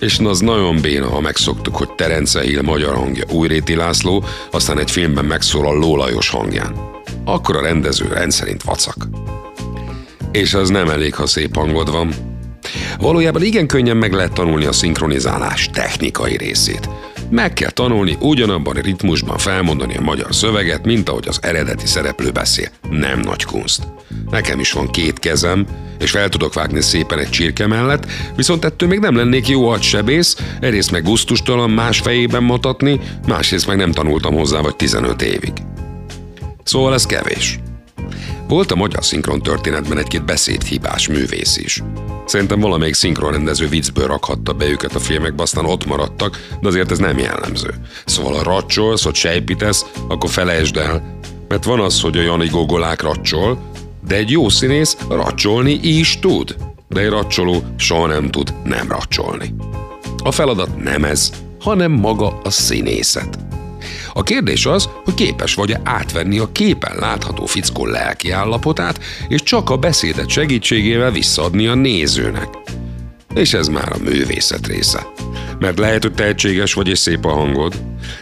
És 0.00 0.18
az 0.18 0.40
nagyon 0.40 0.80
béna, 0.80 1.08
ha 1.08 1.20
megszoktuk, 1.20 1.76
hogy 1.76 1.94
Terence 1.94 2.40
Hill 2.40 2.62
magyar 2.62 2.94
hangja 2.94 3.24
Újréti 3.32 3.74
László, 3.74 4.24
aztán 4.50 4.78
egy 4.78 4.90
filmben 4.90 5.24
megszólal 5.24 5.78
Lólajos 5.78 6.28
hangján. 6.28 6.74
Akkor 7.24 7.56
a 7.56 7.62
rendező 7.62 8.06
rendszerint 8.06 8.62
vacak. 8.62 9.08
És 10.32 10.54
az 10.54 10.68
nem 10.68 10.88
elég, 10.88 11.14
ha 11.14 11.26
szép 11.26 11.54
hangod 11.54 11.90
van. 11.90 12.14
Valójában 12.98 13.42
igen 13.42 13.66
könnyen 13.66 13.96
meg 13.96 14.12
lehet 14.12 14.32
tanulni 14.32 14.64
a 14.64 14.72
szinkronizálás 14.72 15.70
technikai 15.72 16.36
részét. 16.36 16.88
Meg 17.30 17.52
kell 17.52 17.70
tanulni 17.70 18.16
ugyanabban 18.20 18.76
a 18.76 18.80
ritmusban 18.80 19.38
felmondani 19.38 19.96
a 19.96 20.00
magyar 20.00 20.34
szöveget, 20.34 20.84
mint 20.84 21.08
ahogy 21.08 21.28
az 21.28 21.38
eredeti 21.42 21.86
szereplő 21.86 22.30
beszél. 22.30 22.68
Nem 22.90 23.20
nagy 23.20 23.44
kunst. 23.44 23.86
Nekem 24.30 24.60
is 24.60 24.72
van 24.72 24.90
két 24.90 25.18
kezem, 25.18 25.66
és 25.98 26.10
fel 26.10 26.28
tudok 26.28 26.54
vágni 26.54 26.80
szépen 26.80 27.18
egy 27.18 27.30
csirke 27.30 27.66
mellett, 27.66 28.06
viszont 28.36 28.64
ettől 28.64 28.88
még 28.88 28.98
nem 28.98 29.16
lennék 29.16 29.48
jó 29.48 29.68
agysebész, 29.68 30.36
egyrészt 30.60 30.90
meg 30.90 31.02
gusztustalan 31.02 31.70
más 31.70 31.98
fejében 31.98 32.42
matatni, 32.42 33.00
másrészt 33.26 33.66
meg 33.66 33.76
nem 33.76 33.92
tanultam 33.92 34.34
hozzá 34.34 34.60
vagy 34.60 34.76
15 34.76 35.22
évig. 35.22 35.52
Szóval 36.62 36.94
ez 36.94 37.06
kevés. 37.06 37.58
Volt 38.48 38.70
a 38.70 38.76
magyar 38.76 39.04
szinkron 39.04 39.42
történetben 39.42 39.98
egy-két 39.98 40.24
beszédhibás 40.24 41.08
művész 41.08 41.56
is. 41.56 41.82
Szerintem 42.26 42.60
valamelyik 42.60 42.94
szinkronrendező 42.94 43.68
viccből 43.68 44.06
rakhatta 44.06 44.52
be 44.52 44.66
őket 44.66 44.94
a 44.94 44.98
filmekbe, 44.98 45.42
aztán 45.42 45.64
ott 45.64 45.86
maradtak, 45.86 46.56
de 46.60 46.68
azért 46.68 46.90
ez 46.90 46.98
nem 46.98 47.18
jellemző. 47.18 47.74
Szóval 48.04 48.32
ha 48.32 48.42
racsolsz, 48.42 49.04
hogy 49.04 49.14
sejpítesz, 49.14 49.86
akkor 50.08 50.30
felejtsd 50.30 50.76
el, 50.76 51.18
mert 51.48 51.64
van 51.64 51.80
az, 51.80 52.00
hogy 52.00 52.16
a 52.16 52.22
Jani 52.22 52.48
Gogolák 52.48 53.02
racsol, 53.02 53.58
de 54.06 54.14
egy 54.14 54.30
jó 54.30 54.48
színész 54.48 54.96
racsolni 55.08 55.72
is 55.82 56.18
tud. 56.18 56.56
De 56.88 57.00
egy 57.00 57.08
racsoló 57.08 57.62
soha 57.76 58.06
nem 58.06 58.30
tud 58.30 58.54
nem 58.64 58.88
racsolni. 58.88 59.54
A 60.22 60.32
feladat 60.32 60.82
nem 60.82 61.04
ez, 61.04 61.30
hanem 61.60 61.92
maga 61.92 62.40
a 62.42 62.50
színészet. 62.50 63.47
A 64.18 64.22
kérdés 64.22 64.66
az, 64.66 64.88
hogy 65.04 65.14
képes 65.14 65.54
vagy-e 65.54 65.80
átvenni 65.84 66.38
a 66.38 66.52
képen 66.52 66.96
látható 66.96 67.46
fickó 67.46 67.86
lelki 67.86 68.30
állapotát, 68.30 69.00
és 69.28 69.42
csak 69.42 69.70
a 69.70 69.76
beszédet 69.76 70.28
segítségével 70.28 71.10
visszaadni 71.10 71.66
a 71.66 71.74
nézőnek. 71.74 72.48
És 73.34 73.54
ez 73.54 73.68
már 73.68 73.92
a 73.92 74.02
művészet 74.02 74.66
része. 74.66 75.06
Mert 75.58 75.78
lehet, 75.78 76.02
hogy 76.02 76.14
tehetséges 76.14 76.74
vagy 76.74 76.88
és 76.88 76.98
szép 76.98 77.24
a 77.24 77.32
hangod, 77.32 77.74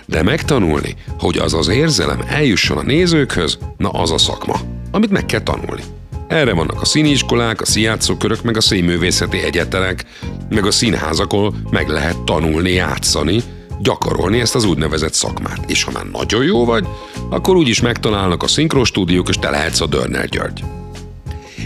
de 0.06 0.22
megtanulni, 0.22 0.94
hogy 1.18 1.38
az 1.38 1.54
az 1.54 1.68
érzelem 1.68 2.24
eljusson 2.26 2.78
a 2.78 2.82
nézőkhöz, 2.82 3.58
na 3.76 3.88
az 3.88 4.10
a 4.10 4.18
szakma, 4.18 4.60
amit 4.90 5.10
meg 5.10 5.26
kell 5.26 5.42
tanulni. 5.42 5.82
Erre 6.28 6.52
vannak 6.52 6.80
a 6.80 6.84
színiskolák, 6.84 7.60
a 7.60 7.66
színjátszókörök, 7.66 8.42
meg 8.42 8.56
a 8.56 8.60
színművészeti 8.60 9.38
egyetemek, 9.38 10.04
meg 10.48 10.66
a 10.66 10.70
színházakon 10.70 11.66
meg 11.70 11.88
lehet 11.88 12.18
tanulni 12.18 12.70
játszani, 12.70 13.42
gyakorolni 13.78 14.40
ezt 14.40 14.54
az 14.54 14.64
úgynevezett 14.64 15.12
szakmát. 15.12 15.70
És 15.70 15.82
ha 15.82 15.90
már 15.90 16.06
nagyon 16.12 16.44
jó 16.44 16.64
vagy, 16.64 16.86
akkor 17.30 17.56
úgyis 17.56 17.80
megtalálnak 17.80 18.42
a 18.42 18.48
szinkrostúdiók, 18.48 19.28
és 19.28 19.36
te 19.38 19.50
lehetsz 19.50 19.80
a 19.80 19.86
Dörner 19.86 20.28
György. 20.28 20.64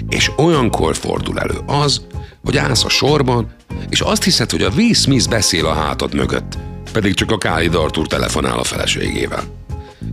És 0.09 0.31
olyankor 0.37 0.97
fordul 0.97 1.39
elő 1.39 1.59
az, 1.67 2.07
hogy 2.45 2.57
állsz 2.57 2.85
a 2.85 2.89
sorban, 2.89 3.55
és 3.89 4.01
azt 4.01 4.25
hiszed, 4.25 4.51
hogy 4.51 4.63
a 4.63 4.71
Will 4.77 4.95
Smith 4.95 5.29
beszél 5.29 5.67
a 5.67 5.73
hátad 5.73 6.15
mögött, 6.15 6.59
pedig 6.93 7.15
csak 7.15 7.31
a 7.31 7.39
Khalid 7.39 7.75
Arthur 7.75 8.07
telefonál 8.07 8.59
a 8.59 8.65
feleségével. 8.65 9.43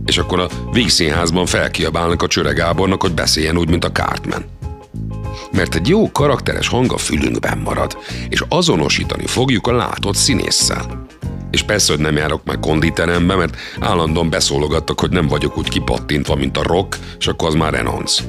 És 0.06 0.18
akkor 0.18 0.40
a 0.40 0.48
Víg 0.72 0.88
színházban 0.88 1.46
felkiabálnak 1.46 2.22
a 2.22 2.26
Csöre 2.26 2.52
Gábornak, 2.52 3.02
hogy 3.02 3.14
beszéljen 3.14 3.58
úgy, 3.58 3.68
mint 3.68 3.84
a 3.84 3.92
Cartman. 3.92 4.44
Mert 5.52 5.74
egy 5.74 5.88
jó 5.88 6.10
karakteres 6.12 6.68
hang 6.68 6.92
a 6.92 6.96
fülünkben 6.98 7.58
marad, 7.58 7.98
és 8.28 8.44
azonosítani 8.48 9.26
fogjuk 9.26 9.66
a 9.66 9.76
látott 9.76 10.16
színésszel. 10.16 11.06
És 11.50 11.62
persze, 11.62 11.92
hogy 11.92 12.02
nem 12.02 12.16
járok 12.16 12.44
meg 12.44 12.58
konditerembe, 12.60 13.34
mert 13.34 13.56
állandóan 13.80 14.30
beszólogattak, 14.30 15.00
hogy 15.00 15.10
nem 15.10 15.26
vagyok 15.26 15.58
úgy 15.58 15.68
kipattintva, 15.68 16.34
mint 16.34 16.56
a 16.56 16.62
rock, 16.62 16.98
és 17.18 17.26
akkor 17.26 17.48
az 17.48 17.54
már 17.54 17.72
renonc. 17.72 18.22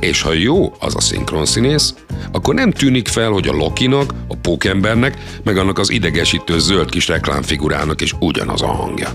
És 0.00 0.22
ha 0.22 0.32
jó 0.32 0.72
az 0.80 0.96
a 0.96 1.00
szinkronszínész, 1.00 1.94
akkor 2.32 2.54
nem 2.54 2.70
tűnik 2.70 3.08
fel, 3.08 3.30
hogy 3.30 3.48
a 3.48 3.52
Lokinak, 3.52 4.14
a 4.28 4.36
pókembernek, 4.36 5.18
meg 5.44 5.56
annak 5.56 5.78
az 5.78 5.90
idegesítő 5.90 6.58
zöld 6.58 6.90
kis 6.90 7.08
reklámfigurának 7.08 8.00
is 8.00 8.14
ugyanaz 8.20 8.62
a 8.62 8.66
hangja. 8.66 9.08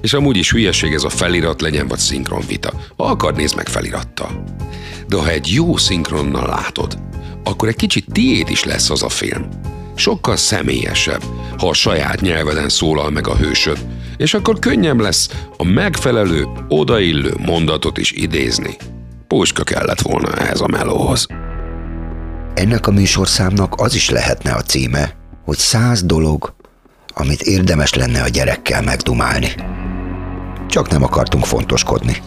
És 0.00 0.12
amúgy 0.12 0.36
is 0.36 0.50
hülyeség 0.50 0.92
ez 0.92 1.04
a 1.04 1.08
felirat 1.08 1.60
legyen 1.60 1.88
vagy 1.88 1.98
szinkronvita. 1.98 2.72
Ha 2.96 3.04
akar, 3.04 3.34
nézd 3.34 3.56
meg 3.56 3.68
felirattal. 3.68 4.44
De 5.08 5.16
ha 5.16 5.28
egy 5.28 5.52
jó 5.52 5.76
szinkronnal 5.76 6.46
látod, 6.46 6.98
akkor 7.44 7.68
egy 7.68 7.76
kicsit 7.76 8.06
tiéd 8.12 8.48
is 8.48 8.64
lesz 8.64 8.90
az 8.90 9.02
a 9.02 9.08
film. 9.08 9.48
Sokkal 9.94 10.36
személyesebb, 10.36 11.22
ha 11.58 11.68
a 11.68 11.74
saját 11.74 12.20
nyelveden 12.20 12.68
szólal 12.68 13.10
meg 13.10 13.26
a 13.28 13.36
hősöd, 13.36 13.78
és 14.16 14.34
akkor 14.34 14.58
könnyebb 14.58 15.00
lesz 15.00 15.30
a 15.56 15.64
megfelelő, 15.64 16.48
odaillő 16.68 17.34
mondatot 17.38 17.98
is 17.98 18.12
idézni. 18.12 18.76
Puska 19.26 19.64
kellett 19.64 20.00
volna 20.00 20.34
ehhez 20.34 20.60
a 20.60 20.66
melóhoz. 20.66 21.26
Ennek 22.54 22.86
a 22.86 22.90
műsorszámnak 22.90 23.80
az 23.80 23.94
is 23.94 24.10
lehetne 24.10 24.52
a 24.52 24.62
címe, 24.62 25.16
hogy 25.44 25.56
száz 25.56 26.02
dolog, 26.02 26.54
amit 27.14 27.40
érdemes 27.40 27.94
lenne 27.94 28.22
a 28.22 28.28
gyerekkel 28.28 28.82
megdumálni. 28.82 29.54
Csak 30.68 30.88
nem 30.88 31.02
akartunk 31.02 31.44
fontoskodni. 31.44 32.22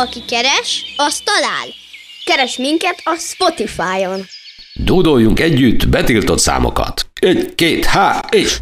Aki 0.00 0.22
keres, 0.28 0.94
az 0.96 1.22
talál. 1.24 1.66
Keres 2.24 2.56
minket 2.56 3.00
a 3.04 3.16
Spotify-on. 3.18 4.26
Dúdoljunk 4.74 5.40
együtt 5.40 5.88
betiltott 5.88 6.38
számokat. 6.38 7.06
Egy, 7.20 7.54
két, 7.54 7.84
há, 7.84 8.24
és... 8.30 8.58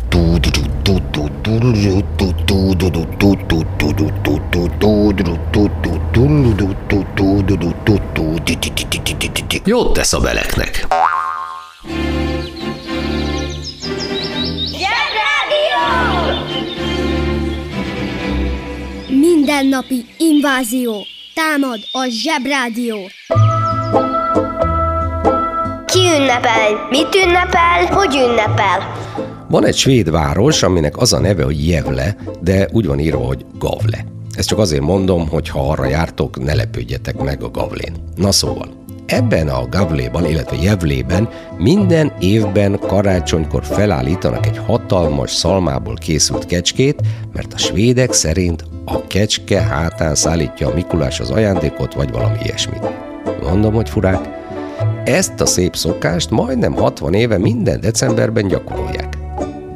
Jót 9.64 9.92
tesz 9.92 10.12
a 10.12 10.20
beleknek. 10.20 10.86
Mindennapi 19.08 20.06
invázió. 20.18 21.06
Támad 21.38 21.78
a 21.92 22.06
Zsebrádió. 22.08 22.96
Ki 25.86 25.98
ünnepel? 25.98 26.86
Mit 26.90 27.14
ünnepel? 27.14 27.86
Hogy 27.90 28.14
ünnepel? 28.14 28.92
Van 29.48 29.66
egy 29.66 29.76
svéd 29.76 30.10
város, 30.10 30.62
aminek 30.62 30.96
az 30.96 31.12
a 31.12 31.18
neve, 31.18 31.44
hogy 31.44 31.68
Jevle, 31.68 32.16
de 32.40 32.68
úgy 32.72 32.86
van 32.86 32.98
írva, 32.98 33.26
hogy 33.26 33.44
Gavle. 33.58 34.04
Ezt 34.36 34.48
csak 34.48 34.58
azért 34.58 34.82
mondom, 34.82 35.28
hogy 35.28 35.48
ha 35.48 35.70
arra 35.70 35.86
jártok, 35.86 36.44
ne 36.44 36.54
lepődjetek 36.54 37.16
meg 37.16 37.42
a 37.42 37.50
Gavlén. 37.50 37.92
Na 38.16 38.32
szóval, 38.32 38.77
ebben 39.08 39.48
a 39.48 39.68
Gavléban, 39.68 40.26
illetve 40.26 40.56
Jevlében 40.56 41.28
minden 41.58 42.12
évben 42.20 42.78
karácsonykor 42.78 43.64
felállítanak 43.64 44.46
egy 44.46 44.58
hatalmas 44.58 45.30
szalmából 45.30 45.94
készült 45.94 46.46
kecskét, 46.46 47.00
mert 47.32 47.52
a 47.52 47.58
svédek 47.58 48.12
szerint 48.12 48.64
a 48.84 49.06
kecske 49.06 49.60
hátán 49.60 50.14
szállítja 50.14 50.68
a 50.68 50.74
Mikulás 50.74 51.20
az 51.20 51.30
ajándékot, 51.30 51.94
vagy 51.94 52.10
valami 52.10 52.38
ilyesmit. 52.42 52.88
Mondom, 53.42 53.74
hogy 53.74 53.88
furák. 53.88 54.28
Ezt 55.04 55.40
a 55.40 55.46
szép 55.46 55.76
szokást 55.76 56.30
majdnem 56.30 56.74
60 56.74 57.14
éve 57.14 57.38
minden 57.38 57.80
decemberben 57.80 58.48
gyakorolják. 58.48 59.18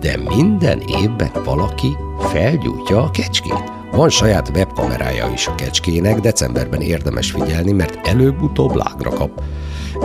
De 0.01 0.17
minden 0.37 0.83
évben 1.03 1.31
valaki 1.45 1.97
felgyújtja 2.19 3.03
a 3.03 3.11
kecskét. 3.11 3.82
Van 3.93 4.09
saját 4.09 4.51
webkamerája 4.55 5.31
is 5.33 5.47
a 5.47 5.55
kecskének, 5.55 6.21
decemberben 6.21 6.81
érdemes 6.81 7.31
figyelni, 7.31 7.73
mert 7.73 8.07
előbb-utóbb 8.07 8.75
lágra 8.75 9.11
kap. 9.11 9.43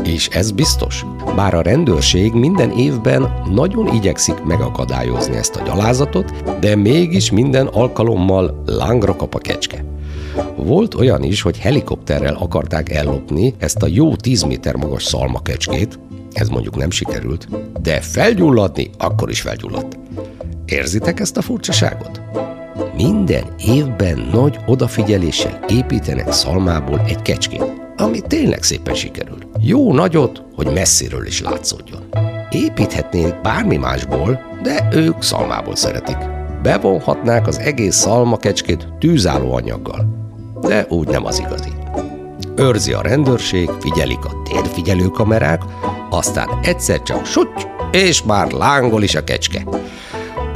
És 0.04 0.28
ez 0.28 0.52
biztos. 0.52 1.06
Bár 1.36 1.54
a 1.54 1.62
rendőrség 1.62 2.34
minden 2.34 2.71
évben 2.71 3.34
nagyon 3.54 3.93
igyekszik 3.93 4.43
megakadályozni 4.43 5.36
ezt 5.36 5.56
a 5.56 5.63
gyalázatot, 5.63 6.60
de 6.60 6.76
mégis 6.76 7.32
minden 7.32 7.67
alkalommal 7.67 8.63
lángra 8.65 9.15
kap 9.15 9.36
a 9.36 9.39
kecske. 9.39 9.84
Volt 10.56 10.93
olyan 10.93 11.23
is, 11.23 11.41
hogy 11.41 11.58
helikopterrel 11.58 12.36
akarták 12.39 12.89
ellopni 12.89 13.54
ezt 13.58 13.82
a 13.84 13.88
jó 13.88 14.15
10 14.15 14.41
méter 14.41 14.76
magas 14.76 15.04
szalmakecskét, 15.04 16.00
ez 16.34 16.50
mondjuk 16.50 16.76
nem 16.76 16.89
sikerült, 16.89 17.47
de 17.82 18.02
felgyulladni 18.02 18.89
akkor 18.97 19.30
is 19.30 19.41
felgyulladt. 19.41 19.97
Érzitek 20.65 21.19
ezt 21.19 21.38
a 21.38 21.41
furcsaságot? 21.41 22.21
Minden 22.96 23.44
évben 23.66 24.28
nagy 24.32 24.60
odafigyeléssel 24.66 25.60
építenek 25.68 26.32
szalmából 26.32 27.02
egy 27.08 27.22
kecskét, 27.22 27.63
ami 27.98 28.22
tényleg 28.22 28.63
szépen 28.63 28.94
sikerül. 28.94 29.38
Jó 29.60 29.94
nagyot, 29.94 30.44
hogy 30.56 30.74
messziről 30.74 31.26
is 31.26 31.42
látszódjon. 31.42 32.04
Építhetnék 32.50 33.42
bármi 33.42 33.78
másból, 33.78 34.42
de 34.63 34.88
ők 34.92 35.22
szalmából 35.22 35.76
szeretik. 35.76 36.18
Bevonhatnák 36.62 37.48
az 37.48 37.58
egész 37.60 37.96
szalmakecskét 37.96 38.88
tűzálló 39.00 39.54
anyaggal, 39.54 40.06
de 40.62 40.86
úgy 40.90 41.08
nem 41.08 41.26
az 41.26 41.40
igazi. 41.40 41.70
Őrzi 42.56 42.94
a 42.94 43.02
rendőrség, 43.02 43.70
figyelik 43.80 44.26
a 44.26 44.42
térfigyelő 44.44 45.08
kamerák, 45.08 45.62
aztán 46.10 46.50
egyszer 46.63 47.02
csak 47.02 47.26
suty, 47.26 47.68
és 47.92 48.24
már 48.24 48.52
lángol 48.52 49.04
is 49.04 49.16
a 49.16 49.24
kecske. 49.24 49.63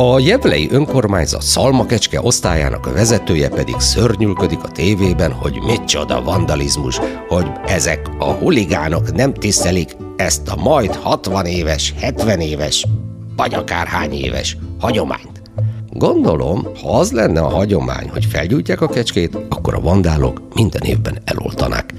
A 0.03 0.19
jevlei 0.19 0.67
önkormányzat 0.71 1.41
szalmakecske 1.41 2.21
osztályának 2.21 2.85
a 2.85 2.91
vezetője 2.91 3.49
pedig 3.49 3.79
szörnyülködik 3.79 4.63
a 4.63 4.71
tévében, 4.71 5.31
hogy 5.31 5.59
micsoda 5.65 6.21
vandalizmus, 6.21 6.99
hogy 7.27 7.45
ezek 7.65 8.09
a 8.17 8.31
huligánok 8.31 9.15
nem 9.15 9.33
tisztelik 9.33 9.95
ezt 10.15 10.47
a 10.47 10.55
majd 10.55 10.95
60 10.95 11.45
éves, 11.45 11.93
70 11.97 12.39
éves, 12.39 12.87
vagy 13.35 13.53
akárhány 13.53 14.13
éves 14.13 14.57
hagyományt. 14.79 15.41
Gondolom, 15.89 16.67
ha 16.81 16.97
az 16.97 17.11
lenne 17.11 17.41
a 17.41 17.49
hagyomány, 17.49 18.09
hogy 18.09 18.25
felgyújtják 18.25 18.81
a 18.81 18.89
kecskét, 18.89 19.37
akkor 19.49 19.73
a 19.73 19.81
vandálok 19.81 20.41
minden 20.53 20.81
évben 20.81 21.17
eloltanák. 21.23 21.93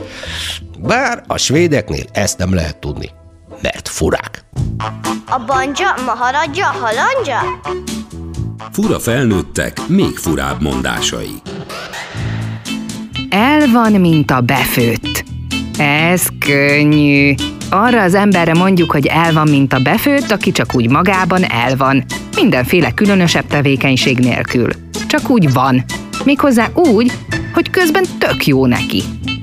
Bár 0.79 1.25
a 1.27 1.37
svédeknél 1.37 2.05
ezt 2.13 2.39
nem 2.39 2.55
lehet 2.55 2.77
tudni. 2.79 3.11
Mert 3.63 3.89
furák. 3.89 4.45
A 5.29 5.45
banja, 5.47 5.95
maharadja, 6.05 6.67
halandja? 6.67 7.61
Fura 8.73 8.99
felnőttek, 8.99 9.81
még 9.87 10.17
furább 10.17 10.63
mondásai. 10.63 11.43
El 13.29 13.69
van, 13.69 13.93
mint 13.93 14.31
a 14.31 14.41
befőtt. 14.41 15.25
Ez 15.79 16.27
könnyű. 16.39 17.35
Arra 17.71 18.03
az 18.03 18.15
emberre 18.15 18.55
mondjuk, 18.55 18.91
hogy 18.91 19.07
el 19.07 19.33
van, 19.33 19.49
mint 19.49 19.73
a 19.73 19.79
befőtt, 19.79 20.31
aki 20.31 20.53
csak 20.53 20.75
úgy 20.75 20.91
magában 20.91 21.45
el 21.45 21.77
van. 21.77 22.05
Mindenféle 22.37 22.91
különösebb 22.91 23.47
tevékenység 23.47 24.19
nélkül. 24.19 24.71
Csak 25.07 25.31
úgy 25.31 25.53
van. 25.53 25.85
Méghozzá 26.25 26.69
úgy, 26.75 27.13
hogy 27.55 27.71
közben 27.71 28.05
tök 28.19 28.47
jó 28.47 28.67
neki. 28.67 29.03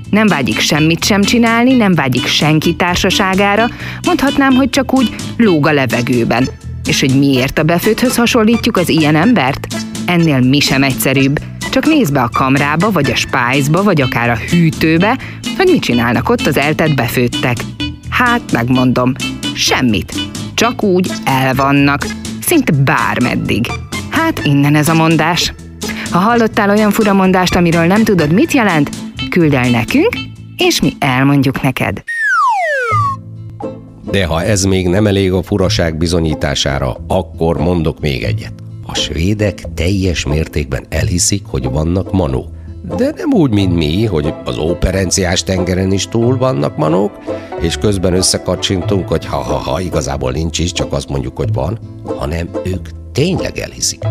Nem 0.09 0.27
vágyik 0.27 0.59
semmit 0.59 1.03
sem 1.03 1.21
csinálni, 1.21 1.73
nem 1.73 1.93
vágyik 1.93 2.25
senki 2.25 2.75
társaságára, 2.75 3.67
mondhatnám, 4.05 4.53
hogy 4.53 4.69
csak 4.69 4.93
úgy 4.93 5.15
lóg 5.37 5.67
a 5.67 5.71
levegőben. 5.71 6.47
És 6.85 6.99
hogy 6.99 7.19
miért 7.19 7.59
a 7.59 7.63
befőthöz 7.63 8.15
hasonlítjuk 8.15 8.77
az 8.77 8.89
ilyen 8.89 9.15
embert? 9.15 9.67
Ennél 10.05 10.39
mi 10.39 10.59
sem 10.59 10.83
egyszerűbb. 10.83 11.39
Csak 11.71 11.85
nézd 11.85 12.13
be 12.13 12.21
a 12.21 12.29
kamrába, 12.33 12.91
vagy 12.91 13.11
a 13.11 13.15
spájzba, 13.15 13.83
vagy 13.83 14.01
akár 14.01 14.29
a 14.29 14.37
hűtőbe, 14.49 15.17
hogy 15.57 15.69
mit 15.71 15.81
csinálnak 15.81 16.29
ott 16.29 16.47
az 16.47 16.57
eltett 16.57 16.95
befőttek. 16.95 17.57
Hát, 18.09 18.51
megmondom, 18.51 19.13
semmit. 19.53 20.13
Csak 20.53 20.83
úgy 20.83 21.11
elvannak. 21.25 22.05
Szinte 22.41 22.71
bármeddig. 22.71 23.67
Hát 24.09 24.41
innen 24.43 24.75
ez 24.75 24.89
a 24.89 24.93
mondás. 24.93 25.53
Ha 26.11 26.17
hallottál 26.17 26.69
olyan 26.69 26.91
furamondást, 26.91 27.55
amiről 27.55 27.85
nem 27.85 28.03
tudod, 28.03 28.31
mit 28.31 28.51
jelent, 28.51 28.89
küld 29.29 29.53
el 29.53 29.69
nekünk, 29.69 30.13
és 30.57 30.81
mi 30.81 30.91
elmondjuk 30.99 31.61
neked. 31.61 32.03
De 34.11 34.25
ha 34.25 34.43
ez 34.43 34.63
még 34.63 34.87
nem 34.87 35.07
elég 35.07 35.33
a 35.33 35.43
furaság 35.43 35.97
bizonyítására, 35.97 36.97
akkor 37.07 37.57
mondok 37.57 37.99
még 37.99 38.23
egyet. 38.23 38.53
A 38.85 38.95
svédek 38.95 39.63
teljes 39.73 40.25
mértékben 40.25 40.85
elhiszik, 40.89 41.43
hogy 41.45 41.63
vannak 41.63 42.11
manók. 42.11 42.47
De 42.97 43.13
nem 43.15 43.33
úgy, 43.33 43.51
mint 43.51 43.75
mi, 43.75 44.05
hogy 44.05 44.33
az 44.45 44.57
óperenciás 44.57 45.43
tengeren 45.43 45.91
is 45.91 46.07
túl 46.07 46.37
vannak 46.37 46.77
manók, 46.77 47.11
és 47.61 47.77
közben 47.77 48.13
összekacsintunk, 48.13 49.07
hogy 49.07 49.25
ha-ha-ha, 49.25 49.79
igazából 49.79 50.31
nincs 50.31 50.59
is, 50.59 50.71
csak 50.71 50.93
azt 50.93 51.09
mondjuk, 51.09 51.37
hogy 51.37 51.53
van, 51.53 51.79
hanem 52.17 52.49
ők 52.65 52.87
tényleg 53.11 53.57
elhiszik. 53.57 54.03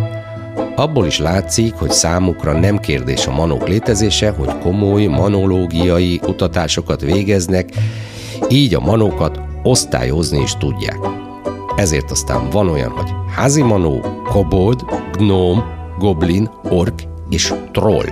Abból 0.78 1.06
is 1.06 1.18
látszik, 1.18 1.74
hogy 1.74 1.90
számukra 1.90 2.52
nem 2.52 2.78
kérdés 2.78 3.26
a 3.26 3.32
manók 3.32 3.68
létezése, 3.68 4.30
hogy 4.30 4.58
komoly 4.58 5.06
manológiai 5.06 6.18
kutatásokat 6.18 7.00
végeznek, 7.00 7.68
így 8.48 8.74
a 8.74 8.80
manókat 8.80 9.40
osztályozni 9.62 10.40
is 10.40 10.52
tudják. 10.58 10.98
Ezért 11.76 12.10
aztán 12.10 12.50
van 12.50 12.68
olyan, 12.68 12.90
hogy 12.90 13.10
házi 13.34 13.62
manó, 13.62 14.22
kobold, 14.28 14.84
gnóm, 15.12 15.64
goblin, 15.98 16.50
ork 16.70 17.02
és 17.28 17.54
troll. 17.72 18.06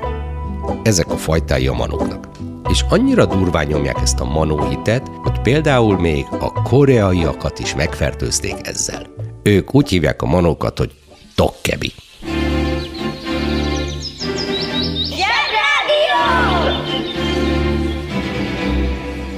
Ezek 0.82 1.10
a 1.10 1.16
fajtái 1.16 1.66
a 1.66 1.72
manóknak. 1.72 2.28
És 2.68 2.84
annyira 2.88 3.26
durván 3.26 3.66
nyomják 3.66 3.98
ezt 4.02 4.20
a 4.20 4.24
manóhitet, 4.24 5.10
hogy 5.22 5.40
például 5.40 5.98
még 6.00 6.26
a 6.30 6.62
koreaiakat 6.62 7.58
is 7.58 7.74
megfertőzték 7.74 8.56
ezzel. 8.62 9.06
Ők 9.42 9.74
úgy 9.74 9.88
hívják 9.88 10.22
a 10.22 10.26
manókat, 10.26 10.78
hogy 10.78 10.94
tokkebi. 11.34 11.92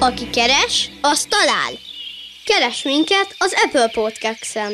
Aki 0.09 0.31
keres, 0.31 0.91
az 1.01 1.27
talál. 1.29 1.73
Keres 2.45 2.83
minket 2.83 3.35
az 3.39 3.55
Apple 3.65 3.89
Podcast-en. 4.03 4.73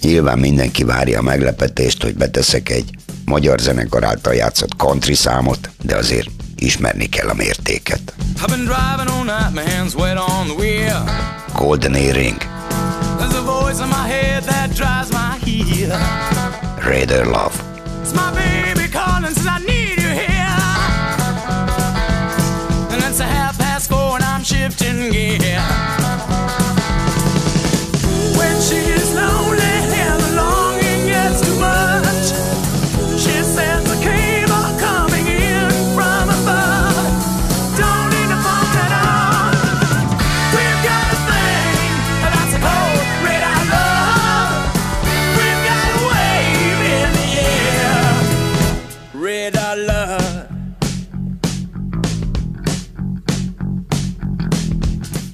Nyilván 0.00 0.38
mindenki 0.38 0.84
várja 0.84 1.18
a 1.18 1.22
meglepetést, 1.22 2.02
hogy 2.02 2.14
beteszek 2.14 2.68
egy 2.68 2.90
magyar 3.24 3.58
zenekar 3.58 4.04
által 4.04 4.34
játszott 4.34 4.76
country 4.76 5.14
számot, 5.14 5.70
de 5.82 5.96
azért 5.96 6.28
ismerni 6.56 7.08
kell 7.08 7.28
a 7.28 7.34
mértéket. 7.34 8.14
I've 8.36 8.46
been 8.48 8.64
driving 8.64 9.08
all 9.08 9.28
shifting 24.78 25.10
gear. 25.10 25.60
When 28.36 28.60
she's 28.60 29.07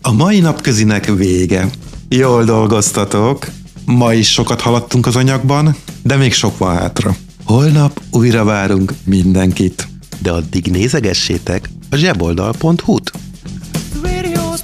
A 0.07 0.13
mai 0.13 0.41
napközinek 0.41 1.07
vége. 1.07 1.69
Jól 2.09 2.45
dolgoztatok. 2.45 3.47
Ma 3.85 4.13
is 4.13 4.33
sokat 4.33 4.61
haladtunk 4.61 5.07
az 5.07 5.17
anyagban, 5.17 5.77
de 6.03 6.17
még 6.17 6.33
sok 6.33 6.59
van 6.59 6.77
hátra. 6.77 7.17
Holnap 7.45 8.01
újra 8.11 8.45
várunk 8.45 8.93
mindenkit. 9.05 9.89
De 10.23 10.31
addig 10.31 10.67
nézegessétek 10.67 11.71
a 11.91 11.97
zseboldal.hu-t. 11.97 13.13
The 14.03 14.21
radio's 14.21 14.61